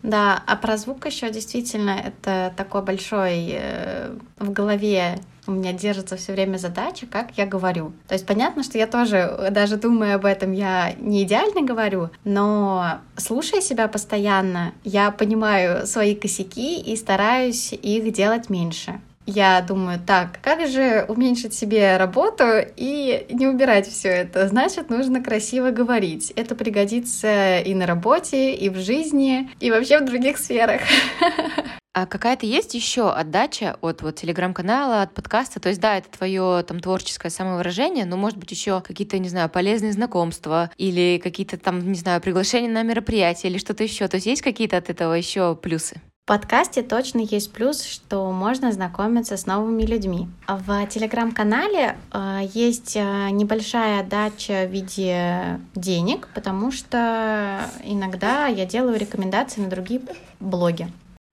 Да, 0.01 0.43
а 0.47 0.57
про 0.57 0.75
звук 0.75 1.05
еще 1.05 1.31
действительно 1.31 1.91
это 1.91 2.53
такой 2.57 2.81
большой 2.81 3.51
э, 3.53 4.13
в 4.37 4.51
голове 4.51 5.17
у 5.47 5.51
меня 5.51 5.73
держится 5.73 6.15
все 6.15 6.33
время 6.33 6.57
задача, 6.57 7.05
как 7.05 7.37
я 7.37 7.45
говорю. 7.45 7.93
То 8.07 8.15
есть 8.15 8.25
понятно, 8.25 8.63
что 8.63 8.77
я 8.77 8.87
тоже, 8.87 9.49
даже 9.51 9.77
думая 9.77 10.15
об 10.15 10.25
этом, 10.25 10.51
я 10.51 10.93
не 10.99 11.23
идеально 11.23 11.61
говорю, 11.61 12.09
но 12.23 12.99
слушая 13.17 13.61
себя 13.61 13.87
постоянно, 13.87 14.73
я 14.83 15.11
понимаю 15.11 15.85
свои 15.87 16.15
косяки 16.15 16.79
и 16.79 16.95
стараюсь 16.95 17.73
их 17.73 18.11
делать 18.13 18.49
меньше 18.49 18.99
я 19.25 19.61
думаю, 19.61 19.99
так, 20.05 20.39
как 20.41 20.67
же 20.67 21.05
уменьшить 21.07 21.53
себе 21.53 21.97
работу 21.97 22.43
и 22.75 23.25
не 23.29 23.47
убирать 23.47 23.87
все 23.87 24.09
это? 24.09 24.47
Значит, 24.47 24.89
нужно 24.89 25.23
красиво 25.23 25.71
говорить. 25.71 26.31
Это 26.35 26.55
пригодится 26.55 27.59
и 27.59 27.73
на 27.73 27.85
работе, 27.85 28.53
и 28.53 28.69
в 28.69 28.77
жизни, 28.77 29.49
и 29.59 29.71
вообще 29.71 29.99
в 29.99 30.05
других 30.05 30.37
сферах. 30.37 30.81
А 31.95 32.07
какая-то 32.07 32.47
есть 32.47 32.73
еще 32.73 33.11
отдача 33.11 33.77
от 33.81 34.01
вот 34.01 34.15
телеграм-канала, 34.15 35.03
от 35.03 35.13
подкаста? 35.13 35.59
То 35.59 35.69
есть, 35.69 35.79
да, 35.79 35.97
это 35.97 36.09
твое 36.09 36.63
там 36.67 36.79
творческое 36.79 37.29
самовыражение, 37.29 38.05
но 38.05 38.17
может 38.17 38.39
быть 38.39 38.49
еще 38.49 38.81
какие-то, 38.81 39.19
не 39.19 39.29
знаю, 39.29 39.47
полезные 39.47 39.93
знакомства 39.93 40.71
или 40.77 41.21
какие-то 41.23 41.57
там, 41.59 41.91
не 41.91 41.97
знаю, 41.97 42.19
приглашения 42.19 42.71
на 42.71 42.81
мероприятия 42.81 43.47
или 43.47 43.59
что-то 43.59 43.83
еще. 43.83 44.07
То 44.07 44.15
есть 44.15 44.25
есть 44.25 44.41
какие-то 44.41 44.77
от 44.77 44.89
этого 44.89 45.13
еще 45.13 45.55
плюсы? 45.55 46.01
В 46.23 46.25
подкасте 46.25 46.81
точно 46.81 47.19
есть 47.19 47.51
плюс, 47.51 47.83
что 47.83 48.31
можно 48.31 48.71
знакомиться 48.71 49.37
с 49.37 49.45
новыми 49.45 49.83
людьми. 49.83 50.29
В 50.47 50.87
телеграм-канале 50.87 51.97
э, 52.11 52.39
есть 52.53 52.95
э, 52.95 53.29
небольшая 53.29 53.99
отдача 53.99 54.65
в 54.65 54.71
виде 54.71 55.59
денег, 55.75 56.29
потому 56.33 56.71
что 56.71 57.59
иногда 57.83 58.47
я 58.47 58.65
делаю 58.65 58.97
рекомендации 58.97 59.61
на 59.61 59.69
другие 59.69 60.01
блоги. 60.39 60.87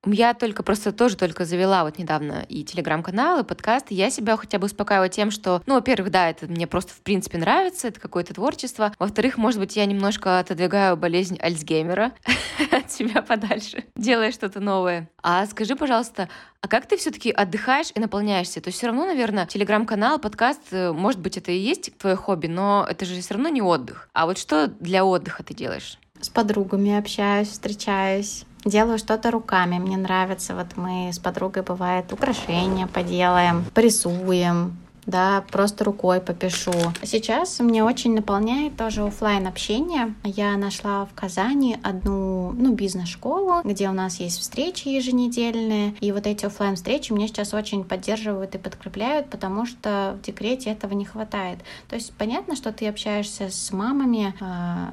Я 0.07 0.33
только 0.33 0.63
просто 0.63 0.93
тоже 0.93 1.17
только 1.17 1.45
завела 1.45 1.85
вот 1.85 1.99
недавно 1.99 2.47
и 2.49 2.65
телеграм-канал, 2.65 3.41
и 3.41 3.45
подкаст, 3.45 3.87
и 3.91 3.95
я 3.95 4.09
себя 4.09 4.37
хотя 4.39 4.59
бы 4.59 4.65
успокаиваю 4.65 5.11
тем, 5.11 5.31
что, 5.31 5.63
ну, 5.67 5.75
во-первых, 5.75 6.11
да, 6.11 6.31
это 6.31 6.47
мне 6.47 6.67
просто 6.67 6.95
в 6.95 7.03
принципе 7.03 7.37
нравится, 7.37 7.89
это 7.89 8.01
какое-то 8.01 8.33
творчество. 8.33 8.95
Во-вторых, 8.99 9.37
может 9.37 9.61
быть, 9.61 9.77
я 9.77 9.85
немножко 9.85 10.39
отодвигаю 10.39 10.97
болезнь 10.97 11.39
Альцгеймера 11.39 12.13
от 12.71 12.91
себя 12.91 13.21
подальше, 13.21 13.85
делая 13.95 14.33
что-то 14.33 14.61
новое. 14.61 15.11
А 15.23 15.45
скажи, 15.45 15.77
пожалуйста, 15.77 16.31
а 16.63 16.69
как 16.69 16.87
ты 16.87 16.97
все-таки 16.97 17.31
отдыхаешь 17.31 17.93
и 17.95 18.01
наполняешься? 18.01 18.63
То 18.63 18.69
есть 18.69 18.79
все 18.79 18.87
равно, 18.87 19.05
наверное, 19.05 19.47
телеграм-канал, 19.47 20.19
подкаст, 20.19 20.63
э, 20.71 20.93
может 20.93 21.21
быть, 21.21 21.37
это 21.37 21.53
и 21.53 21.59
есть 21.59 21.97
твое 21.99 22.17
хобби, 22.17 22.47
но 22.47 22.87
это 22.89 23.05
же 23.05 23.21
все 23.21 23.35
равно 23.35 23.51
не 23.51 23.61
отдых. 23.61 24.09
А 24.15 24.25
вот 24.25 24.39
что 24.39 24.67
для 24.67 25.05
отдыха 25.05 25.43
ты 25.43 25.53
делаешь? 25.53 25.99
С 26.23 26.31
подругами 26.31 26.97
общаюсь, 26.97 27.49
встречаюсь 27.49 28.45
делаю 28.65 28.99
что-то 28.99 29.31
руками. 29.31 29.79
Мне 29.79 29.97
нравится, 29.97 30.55
вот 30.55 30.77
мы 30.77 31.11
с 31.13 31.19
подругой, 31.19 31.63
бывает, 31.63 32.13
украшения 32.13 32.87
поделаем, 32.87 33.65
порисуем, 33.75 34.77
да, 35.07 35.45
просто 35.51 35.85
рукой 35.85 36.21
попишу. 36.21 36.73
Сейчас 37.03 37.59
меня 37.61 37.85
очень 37.85 38.15
наполняет 38.15 38.77
тоже 38.77 39.03
офлайн 39.03 39.47
общение. 39.47 40.15
Я 40.25 40.57
нашла 40.57 41.07
в 41.07 41.15
Казани 41.15 41.79
одну, 41.83 42.53
ну, 42.53 42.73
бизнес-школу, 42.75 43.61
где 43.65 43.89
у 43.89 43.93
нас 43.93 44.21
есть 44.21 44.39
встречи 44.41 44.89
еженедельные, 44.89 45.95
и 46.01 46.13
вот 46.13 46.27
эти 46.27 46.47
офлайн 46.47 46.77
встречи 46.77 47.13
меня 47.13 47.27
сейчас 47.29 47.55
очень 47.55 47.85
поддерживают 47.85 48.55
и 48.55 48.59
подкрепляют, 48.59 49.31
потому 49.31 49.67
что 49.67 50.19
в 50.21 50.27
декрете 50.27 50.71
этого 50.71 50.95
не 50.95 51.05
хватает. 51.05 51.59
То 51.89 51.97
есть 51.97 52.13
понятно, 52.15 52.57
что 52.57 52.73
ты 52.73 52.89
общаешься 52.89 53.49
с 53.51 53.73
мамами 53.73 54.35
э, 54.41 54.45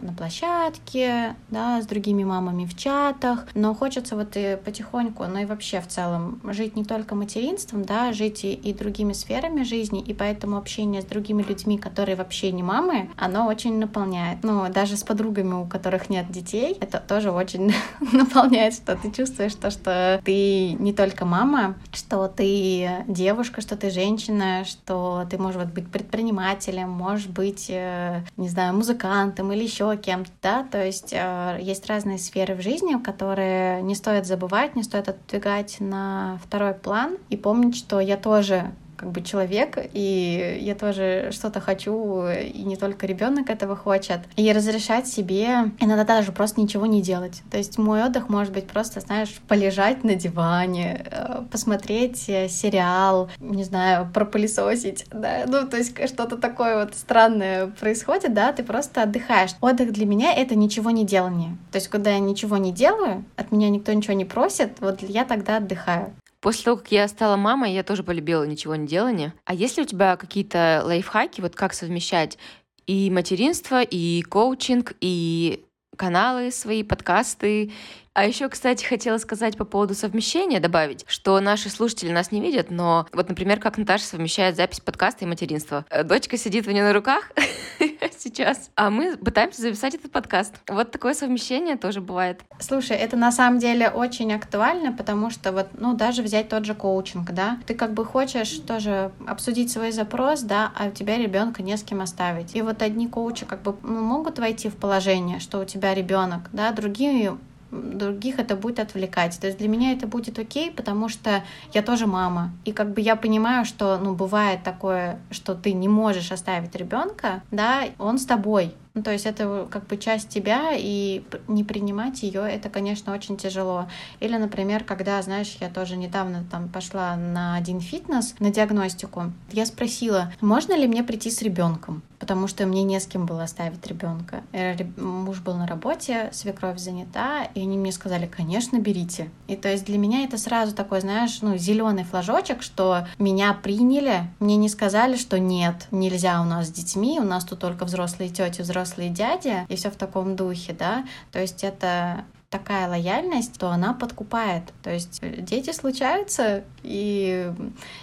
на 0.06 0.14
площадке, 0.18 1.36
да, 1.50 1.82
с 1.82 1.86
другими 1.86 2.24
мамами 2.24 2.66
в 2.66 2.76
чатах, 2.76 3.46
но 3.54 3.74
хочется 3.74 4.16
вот 4.16 4.36
и 4.36 4.58
потихоньку, 4.64 5.26
ну 5.26 5.40
и 5.40 5.46
вообще 5.46 5.82
в 5.82 5.88
целом 5.88 6.42
жить 6.44 6.76
не 6.76 6.86
только 6.86 7.16
материнством, 7.16 7.86
да, 7.86 8.14
жить 8.14 8.44
и, 8.44 8.54
и 8.54 8.74
другими 8.74 9.14
сферами 9.14 9.64
жизни, 9.64 9.97
и 10.02 10.14
поэтому 10.14 10.58
общение 10.58 11.02
с 11.02 11.06
другими 11.06 11.44
людьми, 11.44 11.78
которые 11.78 12.16
вообще 12.16 12.52
не 12.52 12.64
мамы, 12.64 13.10
оно 13.18 13.48
очень 13.48 13.78
наполняет. 13.80 14.44
Ну, 14.44 14.70
даже 14.72 14.98
с 14.98 15.04
подругами, 15.04 15.54
у 15.54 15.66
которых 15.66 16.10
нет 16.10 16.32
детей, 16.32 16.78
это 16.80 17.00
тоже 17.00 17.32
очень 17.32 17.74
наполняет, 18.12 18.74
что 18.74 18.96
ты 18.96 19.12
чувствуешь 19.12 19.56
то, 19.56 19.72
что 19.72 20.22
ты 20.24 20.74
не 20.74 20.94
только 20.94 21.26
мама, 21.26 21.76
что 21.92 22.28
ты 22.28 23.06
девушка, 23.08 23.62
что 23.62 23.76
ты 23.78 23.90
женщина, 23.90 24.66
что 24.66 25.26
ты 25.30 25.38
можешь 25.38 25.62
вот 25.62 25.74
быть 25.74 25.90
предпринимателем, 25.90 26.90
можешь 26.90 27.28
быть, 27.28 27.68
э, 27.70 28.22
не 28.38 28.50
знаю, 28.50 28.76
музыкантом 28.76 29.52
или 29.52 29.64
еще 29.64 29.96
кем-то, 29.98 30.32
да, 30.42 30.64
то 30.64 30.84
есть 30.84 31.14
э, 31.14 31.60
есть 31.62 31.88
разные 31.88 32.18
сферы 32.18 32.56
в 32.56 32.62
жизни, 32.62 32.96
которые 33.02 33.82
не 33.82 33.96
стоит 33.96 34.26
забывать, 34.26 34.76
не 34.76 34.84
стоит 34.84 35.10
отодвигать 35.10 35.78
на 35.80 36.40
второй 36.44 36.74
план 36.74 37.18
и 37.30 37.38
помнить, 37.38 37.76
что 37.76 38.00
я 38.00 38.18
тоже 38.18 38.72
как 38.98 39.12
бы 39.12 39.22
человек, 39.22 39.78
и 39.94 40.60
я 40.62 40.76
тоже 40.76 41.30
что-то 41.32 41.62
хочу, 41.62 42.28
и 42.28 42.64
не 42.64 42.76
только 42.76 43.06
ребенок 43.06 43.50
этого 43.50 43.76
хочет. 43.76 44.20
И 44.36 44.52
разрешать 44.52 45.08
себе 45.08 45.72
иногда 45.80 46.04
даже 46.04 46.32
просто 46.32 46.60
ничего 46.60 46.86
не 46.86 47.02
делать. 47.02 47.44
То 47.52 47.58
есть 47.58 47.78
мой 47.78 48.04
отдых 48.04 48.28
может 48.28 48.54
быть 48.54 48.68
просто, 48.68 49.00
знаешь, 49.00 49.40
полежать 49.48 50.04
на 50.04 50.16
диване, 50.16 51.06
э, 51.10 51.44
посмотреть 51.52 52.28
э, 52.28 52.50
сериал, 52.50 53.30
не 53.40 53.64
знаю, 53.64 54.10
пропылесосить, 54.14 55.06
да, 55.12 55.46
ну, 55.48 55.68
то 55.68 55.78
есть 55.78 55.96
что-то 56.10 56.38
такое 56.38 56.84
вот 56.84 56.96
странное 56.96 57.68
происходит, 57.68 58.34
да, 58.34 58.52
ты 58.52 58.64
просто 58.64 59.04
отдыхаешь. 59.04 59.52
Отдых 59.62 59.94
для 59.94 60.06
меня— 60.06 60.34
это 60.36 60.56
ничего 60.56 60.90
не 60.92 61.06
делание. 61.06 61.56
То 61.72 61.78
есть, 61.78 61.88
когда 61.88 62.12
я 62.12 62.20
ничего 62.20 62.58
не 62.58 62.72
делаю, 62.72 63.24
от 63.36 63.52
меня 63.52 63.70
никто 63.70 63.94
ничего 63.94 64.14
не 64.14 64.26
просит, 64.26 64.80
вот 64.80 65.02
я 65.04 65.24
тогда 65.24 65.58
отдыхаю. 65.58 66.14
После 66.42 66.66
того, 66.66 66.78
как 66.78 66.92
я 66.92 67.08
стала 67.08 67.36
мамой, 67.36 67.74
я 67.74 67.84
тоже 67.84 68.04
полюбила 68.04 68.44
ничего 68.44 68.76
не 68.76 68.88
делание. 68.88 69.34
А 69.46 69.54
есть 69.54 69.78
ли 69.78 69.84
у 69.84 69.86
тебя 69.86 70.18
какие-то 70.18 70.82
лайфхаки, 70.86 71.42
вот 71.42 71.56
как 71.56 71.74
совмещать 71.74 72.38
и 72.86 73.10
материнство, 73.10 73.82
и 73.82 74.22
коучинг, 74.22 74.94
и 75.02 75.66
каналы 75.98 76.52
свои, 76.52 76.84
подкасты, 76.84 77.72
а 78.18 78.26
еще, 78.26 78.50
кстати, 78.50 78.84
хотела 78.84 79.20
сказать 79.20 79.58
по 79.58 79.64
поводу 79.64 79.94
совмещения, 79.94 80.60
добавить, 80.60 81.06
что 81.08 81.40
наши 81.40 81.70
слушатели 81.70 82.12
нас 82.12 82.32
не 82.32 82.42
видят, 82.42 82.72
но 82.72 83.06
вот, 83.14 83.30
например, 83.30 83.60
как 83.60 83.78
Наташа 83.78 84.06
совмещает 84.06 84.56
запись 84.56 84.80
подкаста 84.80 85.26
и 85.26 85.28
материнство. 85.28 85.86
Э, 85.92 86.04
дочка 86.04 86.36
сидит 86.36 86.68
у 86.68 86.72
нее 86.72 86.84
на 86.84 86.94
руках 86.94 87.32
сейчас, 88.28 88.72
а 88.76 88.90
мы 88.90 89.18
пытаемся 89.18 89.62
записать 89.62 89.96
этот 89.96 90.12
подкаст. 90.12 90.56
Вот 90.68 90.92
такое 90.92 91.14
совмещение 91.14 91.78
тоже 91.78 92.02
бывает. 92.02 92.42
Слушай, 92.60 92.98
это 92.98 93.16
на 93.16 93.32
самом 93.32 93.60
деле 93.60 93.90
очень 93.90 94.34
актуально, 94.34 94.92
потому 94.92 95.30
что 95.30 95.52
вот, 95.52 95.68
ну, 95.74 95.94
даже 95.94 96.22
взять 96.22 96.50
тот 96.50 96.66
же 96.66 96.76
коучинг, 96.76 97.32
да, 97.32 97.58
ты 97.66 97.74
как 97.74 97.94
бы 97.94 98.06
хочешь 98.06 98.60
тоже 98.60 99.12
обсудить 99.28 99.72
свой 99.72 99.92
запрос, 99.92 100.42
да, 100.42 100.72
а 100.76 100.88
у 100.88 100.92
тебя 100.92 101.18
ребенка 101.18 101.64
не 101.64 101.78
с 101.78 101.84
кем 101.84 102.02
оставить. 102.02 102.56
И 102.56 102.62
вот 102.62 102.82
одни 102.82 103.08
коучи 103.08 103.46
как 103.46 103.62
бы 103.62 103.76
ну, 103.84 104.02
могут 104.02 104.40
войти 104.40 104.70
в 104.70 104.76
положение, 104.76 105.40
что 105.40 105.60
у 105.60 105.66
тебя 105.66 105.94
ребенок, 105.94 106.50
да, 106.52 106.72
другие 106.72 107.38
других 107.78 108.40
это 108.40 108.56
будет 108.56 108.80
отвлекать. 108.80 109.40
То 109.40 109.48
есть 109.48 109.60
для 109.60 109.68
меня 109.68 109.92
это 109.92 110.08
будет 110.08 110.40
окей, 110.40 110.72
потому 110.72 111.10
что 111.10 111.44
я 111.74 111.82
тоже 111.82 112.08
мама. 112.08 112.52
И 112.66 112.72
как 112.72 112.94
бы 112.94 113.02
я 113.02 113.16
понимаю, 113.16 113.66
что, 113.66 113.98
ну, 113.98 114.16
бывает 114.16 114.64
такое, 114.64 115.20
что 115.32 115.56
ты 115.56 115.74
не 115.74 115.88
можешь 115.88 116.32
оставить 116.32 116.76
ребенка, 116.76 117.42
да, 117.52 117.84
он 118.00 118.18
с 118.18 118.26
тобой. 118.26 118.74
Ну, 118.98 119.04
то 119.04 119.12
есть 119.12 119.28
это 119.28 119.68
как 119.70 119.86
бы 119.86 119.96
часть 119.98 120.30
тебя, 120.30 120.72
и 120.76 121.24
не 121.48 121.64
принимать 121.64 122.24
ее, 122.24 122.42
это, 122.42 122.68
конечно, 122.68 123.14
очень 123.14 123.38
тяжело. 123.38 123.88
Или, 124.20 124.38
например, 124.38 124.84
когда, 124.84 125.22
знаешь, 125.22 125.56
я 125.62 125.70
тоже 125.70 125.98
недавно 125.98 126.44
там 126.50 126.68
пошла 126.68 127.16
на 127.16 127.54
один 127.54 127.80
фитнес, 127.80 128.34
на 128.40 128.50
диагностику, 128.50 129.26
я 129.52 129.68
спросила, 129.68 130.34
можно 130.42 130.76
ли 130.76 130.88
мне 130.88 131.04
прийти 131.04 131.30
с 131.30 131.44
ребенком? 131.44 132.02
Потому 132.28 132.48
что 132.48 132.66
мне 132.66 132.84
не 132.84 133.00
с 133.00 133.08
кем 133.08 133.26
было 133.26 133.44
оставить 133.44 133.88
ребенка. 133.88 134.44
Э, 134.52 134.76
муж 134.98 135.40
был 135.40 135.54
на 135.54 135.66
работе, 135.66 136.30
свекровь 136.34 136.78
занята, 136.78 137.46
и 137.56 137.62
они 137.62 137.78
мне 137.78 137.94
сказали, 137.94 138.26
конечно, 138.28 138.78
берите. 138.80 139.30
И 139.48 139.56
то 139.56 139.70
есть 139.70 139.86
для 139.86 139.98
меня 139.98 140.26
это 140.26 140.38
сразу 140.38 140.76
такой, 140.76 141.00
знаешь, 141.00 141.40
ну, 141.42 141.56
зеленый 141.56 142.04
флажочек, 142.04 142.64
что 142.64 143.08
меня 143.18 143.54
приняли, 143.54 144.28
мне 144.42 144.58
не 144.58 144.68
сказали, 144.68 145.16
что 145.16 145.40
нет, 145.40 145.88
нельзя 145.92 146.42
у 146.42 146.44
нас 146.44 146.68
с 146.68 146.72
детьми, 146.72 147.18
у 147.18 147.24
нас 147.24 147.46
тут 147.46 147.60
только 147.60 147.86
взрослые 147.86 148.30
тети, 148.30 148.62
взрослые 148.62 149.10
дяди, 149.10 149.66
и 149.70 149.78
все 149.78 149.90
в 149.90 149.96
таком 149.96 150.36
духе, 150.36 150.74
да. 150.74 151.06
То 151.32 151.40
есть 151.40 151.64
это 151.64 152.26
такая 152.50 152.88
лояльность, 152.90 153.58
то 153.58 153.70
она 153.70 153.94
подкупает. 153.94 154.64
То 154.84 154.92
есть 154.92 155.20
э, 155.22 155.42
дети 155.42 155.72
случаются, 155.72 156.64
и 156.84 157.54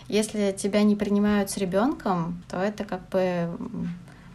если 0.09 0.53
тебя 0.53 0.83
не 0.83 0.97
принимают 0.97 1.51
с 1.51 1.59
ребенком, 1.59 2.43
то 2.49 2.59
это 2.59 2.85
как 2.85 3.09
бы 3.11 3.51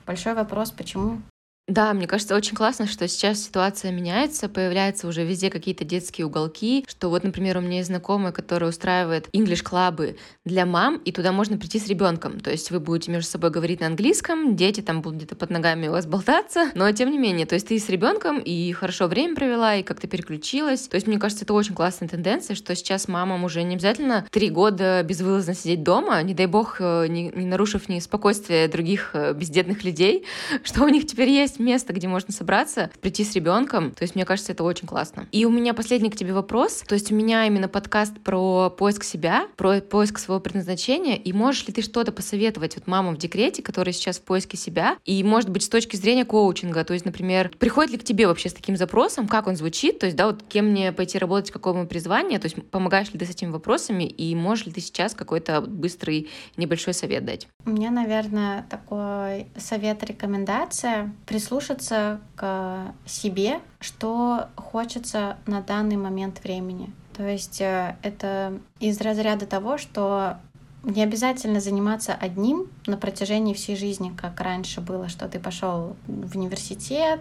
большой 0.10 0.34
вопрос, 0.34 0.72
почему 0.72 1.22
да, 1.70 1.94
мне 1.94 2.08
кажется, 2.08 2.36
очень 2.36 2.56
классно, 2.56 2.88
что 2.88 3.08
сейчас 3.08 3.44
ситуация 3.44 3.92
меняется, 3.92 4.50
появляются 4.50 5.08
уже 5.08 5.24
везде 5.24 5.52
какие-то 5.52 5.86
детские 5.86 6.26
уголки, 6.26 6.84
что 6.88 7.10
вот, 7.10 7.24
например, 7.24 7.58
у 7.58 7.62
меня 7.62 7.78
есть 7.78 7.90
знакомая, 7.90 8.32
которая 8.32 8.72
устраивает 8.72 9.30
English-клабы 9.34 10.18
для 10.46 10.66
мам, 10.66 10.98
и 10.98 11.12
туда 11.12 11.32
можно 11.32 11.58
прийти 11.58 11.80
с 11.80 11.88
ребенком. 11.88 12.40
То 12.40 12.50
есть 12.50 12.72
вы 12.72 12.80
будете 12.80 13.12
между 13.12 13.30
собой 13.30 13.52
говорить 13.52 13.82
на 13.82 13.88
английском, 13.88 14.56
дети 14.56 14.82
там 14.82 15.04
будут 15.04 15.20
где-то 15.20 15.36
под 15.36 15.52
ногами 15.52 15.88
у 15.88 15.92
вас 15.92 16.08
болтаться, 16.08 16.72
но 16.74 16.92
тем 16.92 17.12
не 17.12 17.20
менее, 17.20 17.46
то 17.46 17.54
есть 17.54 17.68
ты 17.68 17.78
с 17.78 17.88
ребенком 17.88 18.40
и 18.40 18.72
хорошо 18.72 19.06
время 19.08 19.36
провела, 19.36 19.76
и 19.76 19.84
как-то 19.84 20.08
переключилась. 20.08 20.88
То 20.88 20.96
есть 20.96 21.06
мне 21.06 21.20
кажется, 21.20 21.46
это 21.46 21.54
очень 21.54 21.76
классная 21.76 22.10
тенденция, 22.10 22.56
что 22.56 22.76
сейчас 22.76 23.08
мамам 23.08 23.44
уже 23.44 23.62
не 23.62 23.76
обязательно 23.76 24.26
три 24.32 24.50
года 24.50 25.04
безвылазно 25.04 25.54
сидеть 25.54 25.84
дома, 25.84 26.22
не 26.24 26.34
дай 26.34 26.48
бог, 26.48 26.78
э, 26.80 27.06
не, 27.08 27.30
не 27.30 27.46
нарушив 27.46 27.90
ни 27.90 28.00
спокойствие 28.00 28.68
других 28.68 29.12
э, 29.14 29.34
бездетных 29.34 29.84
людей, 29.84 30.26
что 30.64 30.84
у 30.84 30.88
них 30.88 31.06
теперь 31.06 31.30
есть 31.30 31.59
место, 31.60 31.94
где 31.94 32.08
можно 32.08 32.34
собраться, 32.34 32.90
прийти 33.02 33.24
с 33.24 33.34
ребенком. 33.34 33.92
То 33.92 34.04
есть, 34.04 34.16
мне 34.16 34.26
кажется, 34.26 34.52
это 34.52 34.64
очень 34.64 34.88
классно. 34.88 35.28
И 35.32 35.46
у 35.46 35.50
меня 35.50 35.74
последний 35.74 36.10
к 36.10 36.16
тебе 36.16 36.34
вопрос. 36.34 36.84
То 36.88 36.96
есть, 36.96 37.12
у 37.12 37.16
меня 37.16 37.46
именно 37.46 37.68
подкаст 37.68 38.20
про 38.20 38.70
поиск 38.70 39.04
себя, 39.04 39.48
про 39.56 39.82
поиск 39.82 40.20
своего 40.20 40.40
предназначения. 40.40 41.16
И 41.16 41.34
можешь 41.34 41.68
ли 41.68 41.74
ты 41.74 41.82
что-то 41.82 42.12
посоветовать 42.12 42.76
вот 42.76 42.88
мамам 42.88 43.16
в 43.16 43.18
декрете, 43.18 43.62
которые 43.62 43.94
сейчас 43.94 44.18
в 44.18 44.24
поиске 44.24 44.58
себя? 44.58 44.98
И, 45.06 45.24
может 45.24 45.50
быть, 45.50 45.64
с 45.64 45.70
точки 45.70 45.96
зрения 45.96 46.26
коучинга, 46.26 46.84
то 46.84 46.94
есть, 46.94 47.06
например, 47.06 47.52
приходит 47.60 47.92
ли 47.92 47.98
к 47.98 48.04
тебе 48.04 48.28
вообще 48.28 48.50
с 48.50 48.54
таким 48.54 48.78
запросом, 48.78 49.28
как 49.28 49.48
он 49.48 49.56
звучит? 49.56 50.00
То 50.00 50.06
есть, 50.06 50.18
да, 50.18 50.28
вот 50.28 50.44
кем 50.48 50.68
мне 50.68 50.92
пойти 50.92 51.18
работать, 51.18 51.52
какое 51.52 51.74
мое 51.74 51.86
призвание? 51.86 52.40
То 52.40 52.46
есть, 52.46 52.56
помогаешь 52.70 53.12
ли 53.12 53.20
ты 53.20 53.26
с 53.26 53.30
этими 53.30 53.50
вопросами? 53.50 54.04
И 54.04 54.34
можешь 54.36 54.66
ли 54.66 54.72
ты 54.72 54.82
сейчас 54.82 55.14
какой-то 55.14 55.62
быстрый 55.62 56.30
небольшой 56.58 56.94
совет 56.94 57.26
дать? 57.26 57.48
У 57.66 57.72
меня, 57.72 57.92
наверное, 57.92 58.66
такой 58.70 59.48
совет, 59.58 60.04
рекомендация. 60.04 61.14
Прислушаться 61.50 62.20
к 62.36 62.94
себе, 63.08 63.60
что 63.80 64.50
хочется 64.56 65.36
на 65.48 65.64
данный 65.64 65.98
момент 65.98 66.44
времени. 66.44 66.94
То 67.18 67.28
есть 67.28 67.60
э, 67.60 67.96
это 68.04 68.60
из 68.80 69.02
разряда 69.02 69.48
того, 69.48 69.80
что 69.80 70.38
не 70.84 71.04
обязательно 71.04 71.60
заниматься 71.60 72.14
одним 72.14 72.68
на 72.88 72.98
протяжении 72.98 73.54
всей 73.54 73.76
жизни, 73.76 74.12
как 74.16 74.40
раньше 74.40 74.82
было, 74.82 75.10
что 75.10 75.28
ты 75.28 75.40
пошел 75.40 75.96
в 76.08 76.36
университет, 76.36 77.20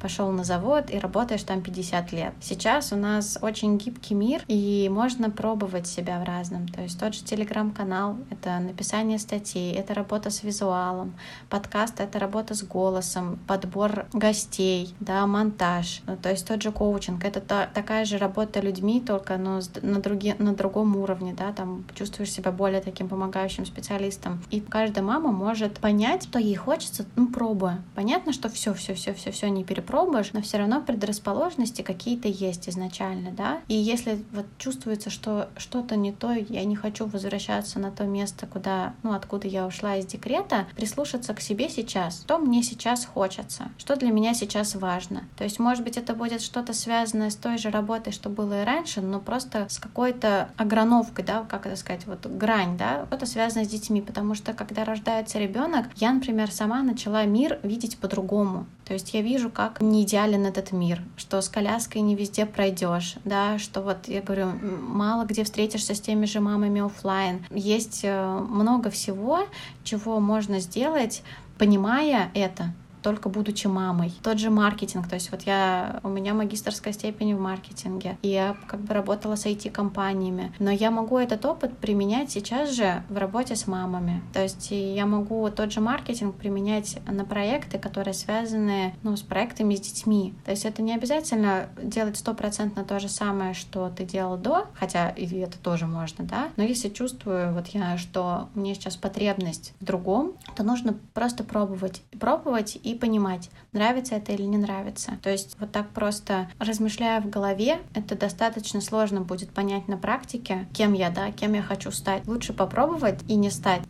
пошел 0.00 0.30
на 0.30 0.44
завод 0.44 0.90
и 0.90 0.98
работаешь 0.98 1.42
там 1.42 1.62
50 1.62 2.12
лет. 2.12 2.32
Сейчас 2.40 2.92
у 2.92 2.96
нас 2.96 3.38
очень 3.42 3.76
гибкий 3.78 4.14
мир, 4.14 4.42
и 4.46 4.88
можно 4.90 5.30
пробовать 5.30 5.86
себя 5.86 6.20
в 6.20 6.24
разном. 6.24 6.68
То 6.68 6.82
есть 6.82 6.98
тот 6.98 7.14
же 7.14 7.24
телеграм-канал— 7.24 8.18
это 8.30 8.58
написание 8.58 9.18
статей, 9.18 9.74
это 9.74 9.94
работа 9.94 10.30
с 10.30 10.42
визуалом, 10.42 11.14
подкаст— 11.50 11.94
это 12.00 12.18
работа 12.18 12.54
с 12.54 12.62
голосом, 12.62 13.38
подбор 13.46 14.06
гостей, 14.12 14.94
да, 15.00 15.26
монтаж. 15.26 16.02
Ну, 16.06 16.16
то 16.16 16.30
есть 16.30 16.46
тот 16.46 16.62
же 16.62 16.70
коучинг— 16.70 17.24
это 17.24 17.40
та, 17.40 17.66
такая 17.66 18.04
же 18.04 18.18
работа 18.18 18.60
людьми, 18.60 19.00
только 19.00 19.36
но 19.36 19.60
на, 19.82 20.00
други, 20.00 20.34
на 20.38 20.54
другом 20.54 20.96
уровне, 20.96 21.34
да, 21.36 21.52
там 21.52 21.84
чувствуешь 21.94 22.30
себя 22.30 22.52
более 22.52 22.80
таким 22.92 23.08
помогающим 23.08 23.66
специалистом. 23.66 24.42
И 24.50 24.60
каждая 24.60 25.04
мама 25.04 25.32
может 25.32 25.80
понять, 25.80 26.24
что 26.24 26.38
ей 26.38 26.54
хочется, 26.54 27.06
ну, 27.16 27.28
пробуя. 27.28 27.82
Понятно, 27.94 28.32
что 28.32 28.48
все, 28.48 28.74
все, 28.74 28.94
все, 28.94 29.14
все, 29.14 29.30
все 29.30 29.48
не 29.48 29.64
перепробуешь, 29.64 30.02
пробуешь, 30.12 30.32
но 30.32 30.42
все 30.42 30.58
равно 30.58 30.80
предрасположенности 30.80 31.82
какие-то 31.82 32.28
есть 32.28 32.68
изначально, 32.68 33.30
да. 33.30 33.60
И 33.68 33.74
если 33.74 34.24
вот 34.32 34.46
чувствуется, 34.58 35.10
что 35.10 35.48
что-то 35.56 35.96
не 35.96 36.12
то, 36.12 36.32
я 36.32 36.64
не 36.64 36.76
хочу 36.76 37.06
возвращаться 37.06 37.78
на 37.78 37.90
то 37.90 38.04
место, 38.04 38.46
куда, 38.46 38.94
ну, 39.02 39.12
откуда 39.12 39.48
я 39.48 39.66
ушла 39.66 39.96
из 39.96 40.06
декрета, 40.06 40.66
прислушаться 40.76 41.34
к 41.34 41.40
себе 41.40 41.68
сейчас, 41.68 42.22
что 42.22 42.38
мне 42.38 42.62
сейчас 42.62 43.04
хочется, 43.04 43.70
что 43.78 43.96
для 43.96 44.10
меня 44.10 44.34
сейчас 44.34 44.74
важно. 44.74 45.24
То 45.36 45.44
есть, 45.44 45.58
может 45.58 45.84
быть, 45.84 45.96
это 45.96 46.14
будет 46.14 46.42
что-то 46.42 46.72
связанное 46.72 47.30
с 47.30 47.36
той 47.36 47.58
же 47.58 47.70
работой, 47.70 48.12
что 48.12 48.28
было 48.28 48.62
и 48.62 48.64
раньше, 48.64 49.00
но 49.00 49.20
просто 49.20 49.66
с 49.68 49.78
какой-то 49.78 50.50
ограновкой, 50.56 51.24
да, 51.24 51.44
как 51.48 51.66
это 51.66 51.76
сказать, 51.76 52.06
вот 52.06 52.26
грань, 52.26 52.76
да, 52.82 53.06
что-то 53.06 53.26
связано 53.26 53.64
с 53.64 53.68
детьми, 53.68 54.00
потому 54.00 54.34
что 54.34 54.52
когда 54.54 54.84
рождается 54.84 55.38
ребенок, 55.38 55.86
я, 55.96 56.12
например, 56.12 56.50
сама 56.50 56.82
начала 56.82 57.24
мир 57.24 57.60
видеть 57.62 57.98
по-другому. 57.98 58.66
То 58.84 58.94
есть 58.94 59.14
я 59.14 59.22
вижу, 59.22 59.50
как 59.50 59.80
не 59.80 60.02
идеален 60.02 60.46
этот 60.46 60.72
мир, 60.72 61.00
что 61.16 61.40
с 61.40 61.48
коляской 61.48 62.00
не 62.00 62.16
везде 62.16 62.44
пройдешь, 62.44 63.16
да, 63.24 63.58
что 63.58 63.82
вот 63.82 64.08
я 64.08 64.20
говорю, 64.20 64.46
мало 64.52 65.24
где 65.24 65.44
встретишься 65.44 65.94
с 65.94 66.00
теми 66.00 66.26
же 66.26 66.40
мамами 66.40 66.84
офлайн. 66.84 67.46
Есть 67.50 68.00
э, 68.02 68.38
много 68.48 68.90
всего, 68.90 69.46
чего 69.84 70.18
можно 70.18 70.58
сделать, 70.58 71.22
понимая 71.58 72.30
это, 72.34 72.74
только 73.02 73.28
будучи 73.28 73.66
мамой. 73.66 74.12
Тот 74.22 74.38
же 74.38 74.50
маркетинг, 74.50 75.08
то 75.08 75.14
есть 75.14 75.30
вот 75.30 75.42
я, 75.42 76.00
у 76.02 76.08
меня 76.08 76.34
магистрская 76.34 76.92
степень 76.92 77.34
в 77.34 77.40
маркетинге, 77.40 78.16
и 78.22 78.28
я 78.28 78.56
как 78.66 78.80
бы 78.80 78.94
работала 78.94 79.36
с 79.36 79.46
IT-компаниями, 79.46 80.52
но 80.58 80.70
я 80.70 80.90
могу 80.90 81.18
этот 81.18 81.44
опыт 81.44 81.76
применять 81.78 82.30
сейчас 82.30 82.70
же 82.70 83.02
в 83.08 83.16
работе 83.16 83.56
с 83.56 83.66
мамами. 83.66 84.22
То 84.32 84.42
есть 84.42 84.70
я 84.70 85.06
могу 85.06 85.48
тот 85.50 85.72
же 85.72 85.80
маркетинг 85.80 86.36
применять 86.36 86.98
на 87.06 87.24
проекты, 87.24 87.78
которые 87.78 88.14
связаны 88.14 88.94
ну, 89.02 89.16
с 89.16 89.22
проектами 89.22 89.74
с 89.74 89.80
детьми. 89.80 90.34
То 90.44 90.52
есть 90.52 90.64
это 90.64 90.82
не 90.82 90.94
обязательно 90.94 91.68
делать 91.82 92.16
стопроцентно 92.16 92.84
то 92.84 93.00
же 93.00 93.08
самое, 93.08 93.54
что 93.54 93.90
ты 93.90 94.04
делал 94.04 94.36
до, 94.36 94.66
хотя 94.74 95.10
и 95.10 95.26
это 95.38 95.58
тоже 95.58 95.86
можно, 95.86 96.24
да, 96.24 96.48
но 96.56 96.62
если 96.62 96.88
чувствую 96.88 97.52
вот 97.52 97.68
я, 97.68 97.98
что 97.98 98.48
мне 98.54 98.74
сейчас 98.74 98.96
потребность 98.96 99.74
в 99.80 99.84
другом, 99.84 100.32
то 100.54 100.62
нужно 100.62 100.94
просто 101.14 101.44
пробовать, 101.44 102.02
пробовать 102.18 102.78
и 102.82 102.91
и 102.92 102.98
понимать, 102.98 103.50
нравится 103.72 104.14
это 104.14 104.32
или 104.32 104.42
не 104.42 104.58
нравится. 104.58 105.18
То 105.22 105.30
есть 105.30 105.56
вот 105.58 105.72
так 105.72 105.90
просто 105.90 106.50
размышляя 106.58 107.20
в 107.20 107.28
голове, 107.28 107.78
это 107.94 108.16
достаточно 108.16 108.80
сложно 108.80 109.20
будет 109.20 109.50
понять 109.50 109.88
на 109.88 109.96
практике, 109.96 110.68
кем 110.72 110.92
я, 110.92 111.10
да, 111.10 111.32
кем 111.32 111.54
я 111.54 111.62
хочу 111.62 111.90
стать. 111.90 112.26
Лучше 112.26 112.52
попробовать 112.52 113.20
и 113.28 113.34
не 113.34 113.50
стать, 113.50 113.82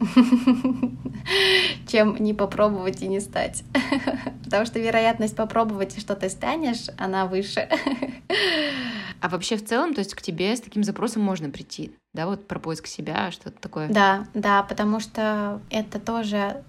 чем 1.88 2.16
не 2.16 2.34
попробовать 2.34 3.02
и 3.02 3.08
не 3.08 3.20
стать. 3.20 3.64
Потому 4.44 4.66
что 4.66 4.78
вероятность 4.78 5.36
попробовать 5.36 5.96
и 5.96 6.00
что 6.00 6.14
ты 6.14 6.28
станешь, 6.28 6.86
она 6.98 7.26
выше. 7.26 7.68
А 9.20 9.28
вообще 9.28 9.56
в 9.56 9.64
целом, 9.64 9.94
то 9.94 10.00
есть 10.00 10.14
к 10.14 10.22
тебе 10.22 10.56
с 10.56 10.60
таким 10.60 10.82
запросом 10.82 11.22
можно 11.22 11.48
прийти, 11.48 11.92
да, 12.12 12.26
вот 12.26 12.48
про 12.48 12.58
поиск 12.58 12.88
себя, 12.88 13.30
что-то 13.30 13.60
такое? 13.60 13.88
Да, 13.88 14.26
да, 14.34 14.64
потому 14.64 14.98
что 14.98 15.60
это 15.70 16.00
тоже 16.00 16.64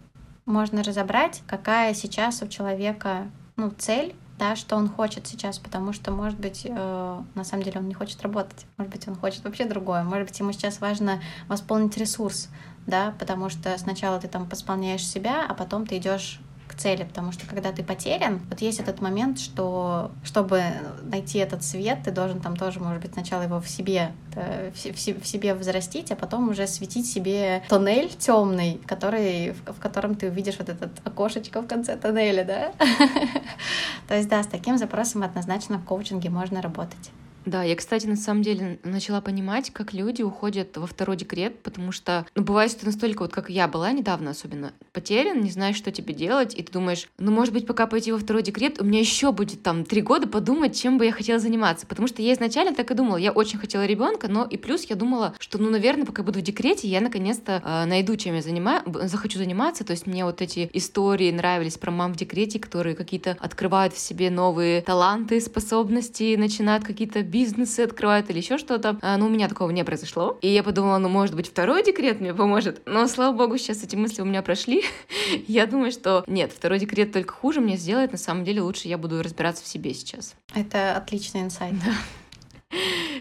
можно 0.46 0.84
разобрать, 0.84 1.42
какая 1.48 1.94
сейчас 1.94 2.42
у 2.42 2.48
человека 2.48 3.30
ну, 3.56 3.72
цель, 3.72 4.16
да, 4.40 4.56
что 4.56 4.76
он 4.76 4.90
хочет 4.90 5.28
сейчас, 5.28 5.60
потому 5.60 5.94
что, 5.94 6.12
может 6.12 6.40
быть, 6.40 6.66
э, 6.66 7.22
на 7.36 7.44
самом 7.44 7.64
деле 7.64 7.80
он 7.80 7.88
не 7.88 7.94
хочет 7.94 8.22
работать, 8.24 8.66
может 8.78 8.92
быть, 8.92 9.08
он 9.08 9.16
хочет 9.16 9.44
вообще 9.44 9.66
другое, 9.66 10.04
может 10.04 10.28
быть, 10.28 10.40
ему 10.40 10.52
сейчас 10.52 10.82
важно 10.82 11.22
восполнить 11.48 11.96
ресурс, 11.98 12.50
да, 12.88 13.14
потому 13.20 13.50
что 13.50 13.78
сначала 13.78 14.20
ты 14.20 14.28
там 14.28 14.46
восполняешь 14.46 15.08
себя, 15.08 15.46
а 15.48 15.54
потом 15.54 15.86
ты 15.86 15.98
идешь 15.98 16.40
к 16.74 16.76
цели, 16.76 17.04
потому 17.04 17.32
что 17.32 17.46
когда 17.46 17.72
ты 17.72 17.84
потерян, 17.84 18.42
вот 18.50 18.62
есть 18.62 18.80
этот 18.80 19.02
момент, 19.02 19.40
что 19.40 20.12
чтобы 20.24 20.64
найти 21.04 21.40
этот 21.40 21.64
свет, 21.64 22.00
ты 22.04 22.12
должен 22.12 22.40
там 22.40 22.56
тоже, 22.56 22.80
может 22.80 23.02
быть, 23.02 23.14
сначала 23.14 23.44
его 23.44 23.62
в 23.62 23.70
себе, 23.70 24.12
э, 24.36 24.72
в, 24.74 24.96
в 24.96 25.28
себе 25.28 25.54
взрастить, 25.54 26.12
а 26.12 26.16
потом 26.16 26.50
уже 26.50 26.68
светить 26.68 27.08
себе 27.08 27.64
тоннель 27.70 28.10
темный, 28.10 28.82
который, 28.86 29.52
в, 29.52 29.74
в 29.74 29.80
котором 29.80 30.16
ты 30.16 30.30
увидишь 30.30 30.58
вот 30.58 30.70
этот 30.70 30.92
окошечко 31.04 31.62
в 31.62 31.68
конце 31.68 31.96
тоннеля, 31.96 32.44
да? 32.44 32.74
То 34.08 34.16
есть, 34.16 34.30
да, 34.30 34.42
с 34.44 34.48
таким 34.48 34.78
запросом 34.78 35.24
однозначно 35.24 35.78
в 35.78 35.86
коучинге 35.86 36.30
можно 36.30 36.62
работать. 36.62 37.12
Да, 37.46 37.64
я, 37.64 37.76
кстати, 37.76 38.06
на 38.06 38.16
самом 38.16 38.42
деле 38.42 38.80
начала 38.84 39.22
понимать, 39.22 39.72
как 39.72 39.94
люди 39.94 40.22
уходят 40.22 40.78
во 40.78 40.88
второй 40.88 41.18
декрет, 41.18 41.62
потому 41.62 41.92
что, 41.92 42.26
ну, 42.36 42.44
бывает, 42.44 42.72
что 42.72 42.82
ты 42.82 42.86
настолько, 42.88 43.24
вот 43.24 43.34
как 43.34 43.50
я 43.50 43.68
была 43.68 43.92
недавно 43.92 44.32
особенно, 44.32 44.74
потерян, 44.94 45.42
не 45.42 45.52
знаешь, 45.52 45.76
что 45.76 45.92
тебе 45.92 46.14
делать, 46.14 46.56
и 46.56 46.64
ты 46.64 46.72
думаешь, 46.72 47.10
ну, 47.18 47.32
может 47.32 47.54
быть, 47.54 47.68
пока 47.68 47.88
пойти 47.88 48.12
во 48.12 48.18
второй 48.18 48.44
декрет, 48.44 48.82
у 48.82 48.86
меня 48.86 49.00
еще 49.00 49.32
будет 49.32 49.62
там 49.62 49.84
три 49.84 50.02
года 50.02 50.28
подумать, 50.28 50.80
чем 50.80 50.98
бы 50.98 51.06
я 51.06 51.12
хотела 51.12 51.40
заниматься, 51.40 51.86
потому 51.86 52.08
что 52.08 52.22
я 52.22 52.34
изначально 52.34 52.74
так 52.74 52.90
и 52.92 52.94
думала, 52.94 53.18
я 53.18 53.32
очень 53.32 53.60
хотела 53.60 53.86
ребенка, 53.86 54.28
но 54.28 54.46
и 54.46 54.58
плюс 54.58 54.86
я 54.86 54.96
думала, 54.96 55.34
что, 55.40 55.58
ну, 55.58 55.70
наверное, 55.70 56.06
пока 56.06 56.24
буду 56.24 56.40
в 56.40 56.44
декрете, 56.44 56.88
я 56.88 57.02
наконец-то 57.02 57.62
э, 57.64 57.86
найду, 57.86 58.16
чем 58.16 58.36
я 58.36 58.42
занимаю, 58.42 58.84
захочу 59.04 59.38
заниматься, 59.38 59.84
то 59.84 59.92
есть 59.92 60.08
мне 60.08 60.24
вот 60.24 60.42
эти 60.42 60.70
истории 60.74 61.32
нравились 61.32 61.78
про 61.78 61.92
мам 61.92 62.14
в 62.14 62.16
декрете, 62.16 62.60
которые 62.60 62.96
какие-то 62.96 63.36
открывают 63.40 63.94
в 63.94 64.00
себе 64.00 64.30
новые 64.30 64.82
таланты, 64.82 65.42
способности, 65.42 66.36
начинают 66.38 66.84
какие-то 66.84 67.22
бизнесы 67.34 67.80
открывают 67.80 68.30
или 68.30 68.38
еще 68.38 68.60
что-то. 68.60 69.00
А, 69.02 69.18
но 69.18 69.26
у 69.26 69.30
меня 69.30 69.50
такого 69.50 69.72
не 69.72 69.84
произошло. 69.84 70.38
И 70.42 70.48
я 70.48 70.62
подумала, 70.62 71.00
ну, 71.00 71.10
может 71.10 71.36
быть, 71.36 71.50
второй 71.50 71.84
декрет 71.84 72.22
мне 72.22 72.32
поможет. 72.34 72.84
Но, 72.86 73.08
слава 73.08 73.36
богу, 73.36 73.58
сейчас 73.58 73.84
эти 73.84 73.96
мысли 73.96 74.22
у 74.22 74.26
меня 74.26 74.44
прошли. 74.44 74.84
я 75.48 75.66
думаю, 75.66 75.92
что 75.92 76.24
нет, 76.28 76.52
второй 76.56 76.78
декрет 76.78 77.12
только 77.12 77.34
хуже 77.34 77.60
мне 77.60 77.76
сделает. 77.76 78.12
На 78.12 78.20
самом 78.20 78.44
деле 78.44 78.62
лучше 78.62 78.88
я 78.88 79.00
буду 79.00 79.24
разбираться 79.24 79.64
в 79.64 79.68
себе 79.68 79.96
сейчас. 79.96 80.36
Это 80.54 80.96
отличный 80.96 81.42
инсайт. 81.42 81.74
Да. 81.84 81.94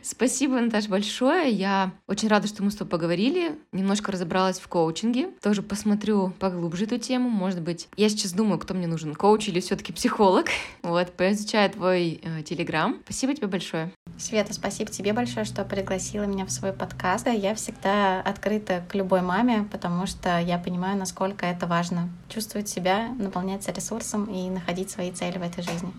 Спасибо, 0.03 0.61
Наташа, 0.61 0.88
большое. 0.88 1.51
Я 1.51 1.93
очень 2.09 2.29
рада, 2.29 2.49
что 2.49 2.62
мы 2.62 2.71
с 2.71 2.75
тобой 2.75 2.91
поговорили. 2.91 3.59
Немножко 3.71 4.11
разобралась 4.11 4.59
в 4.59 4.67
коучинге. 4.67 5.31
Тоже 5.41 5.62
посмотрю 5.62 6.31
поглубже 6.41 6.85
эту 6.85 6.99
тему. 6.99 7.31
Может 7.31 7.62
быть, 7.62 7.88
я 7.97 8.09
сейчас 8.09 8.33
думаю, 8.33 8.59
кто 8.59 8.75
мне 8.75 8.88
нужен, 8.88 9.15
коуч 9.15 9.49
или 9.49 9.61
все 9.61 9.77
таки 9.77 9.93
психолог. 9.93 10.47
Вот, 10.83 11.12
поизучаю 11.12 11.71
твой 11.71 12.21
э, 12.23 12.43
телеграм. 12.43 12.99
Спасибо 13.05 13.35
тебе 13.35 13.47
большое. 13.47 13.93
Света, 14.19 14.53
спасибо 14.53 14.91
тебе 14.91 15.12
большое, 15.12 15.45
что 15.45 15.65
пригласила 15.65 16.25
меня 16.25 16.45
в 16.45 16.51
свой 16.51 16.73
подкаст. 16.73 17.29
Я 17.29 17.55
всегда 17.55 18.21
открыта 18.21 18.85
к 18.88 18.95
любой 18.95 19.23
маме, 19.23 19.69
потому 19.71 20.07
что 20.07 20.38
я 20.38 20.59
понимаю, 20.59 20.99
насколько 20.99 21.47
это 21.47 21.67
важно. 21.67 22.11
Чувствовать 22.29 22.69
себя, 22.69 23.09
наполняться 23.19 23.73
ресурсом 23.73 24.25
и 24.25 24.51
находить 24.51 24.91
свои 24.91 25.12
цели 25.12 25.38
в 25.38 25.43
этой 25.43 25.62
жизни. 25.62 25.93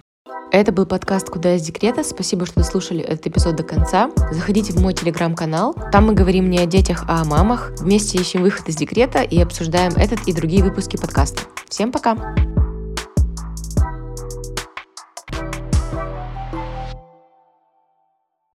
Это 0.53 0.71
был 0.71 0.85
подкаст 0.85 1.31
«Куда 1.31 1.55
из 1.55 1.63
декрета». 1.63 2.03
Спасибо, 2.03 2.45
что 2.45 2.61
слушали 2.61 3.01
этот 3.01 3.25
эпизод 3.25 3.55
до 3.55 3.63
конца. 3.63 4.11
Заходите 4.31 4.71
в 4.71 4.79
мой 4.79 4.93
телеграм-канал. 4.93 5.75
Там 5.91 6.05
мы 6.05 6.13
говорим 6.13 6.47
не 6.51 6.59
о 6.59 6.67
детях, 6.67 7.05
а 7.07 7.21
о 7.21 7.25
мамах. 7.25 7.71
Вместе 7.79 8.19
ищем 8.19 8.43
выход 8.43 8.69
из 8.69 8.75
декрета 8.75 9.23
и 9.23 9.41
обсуждаем 9.41 9.93
этот 9.93 10.27
и 10.27 10.31
другие 10.31 10.63
выпуски 10.63 10.95
подкаста. 10.95 11.41
Всем 11.67 11.91
пока! 11.91 12.35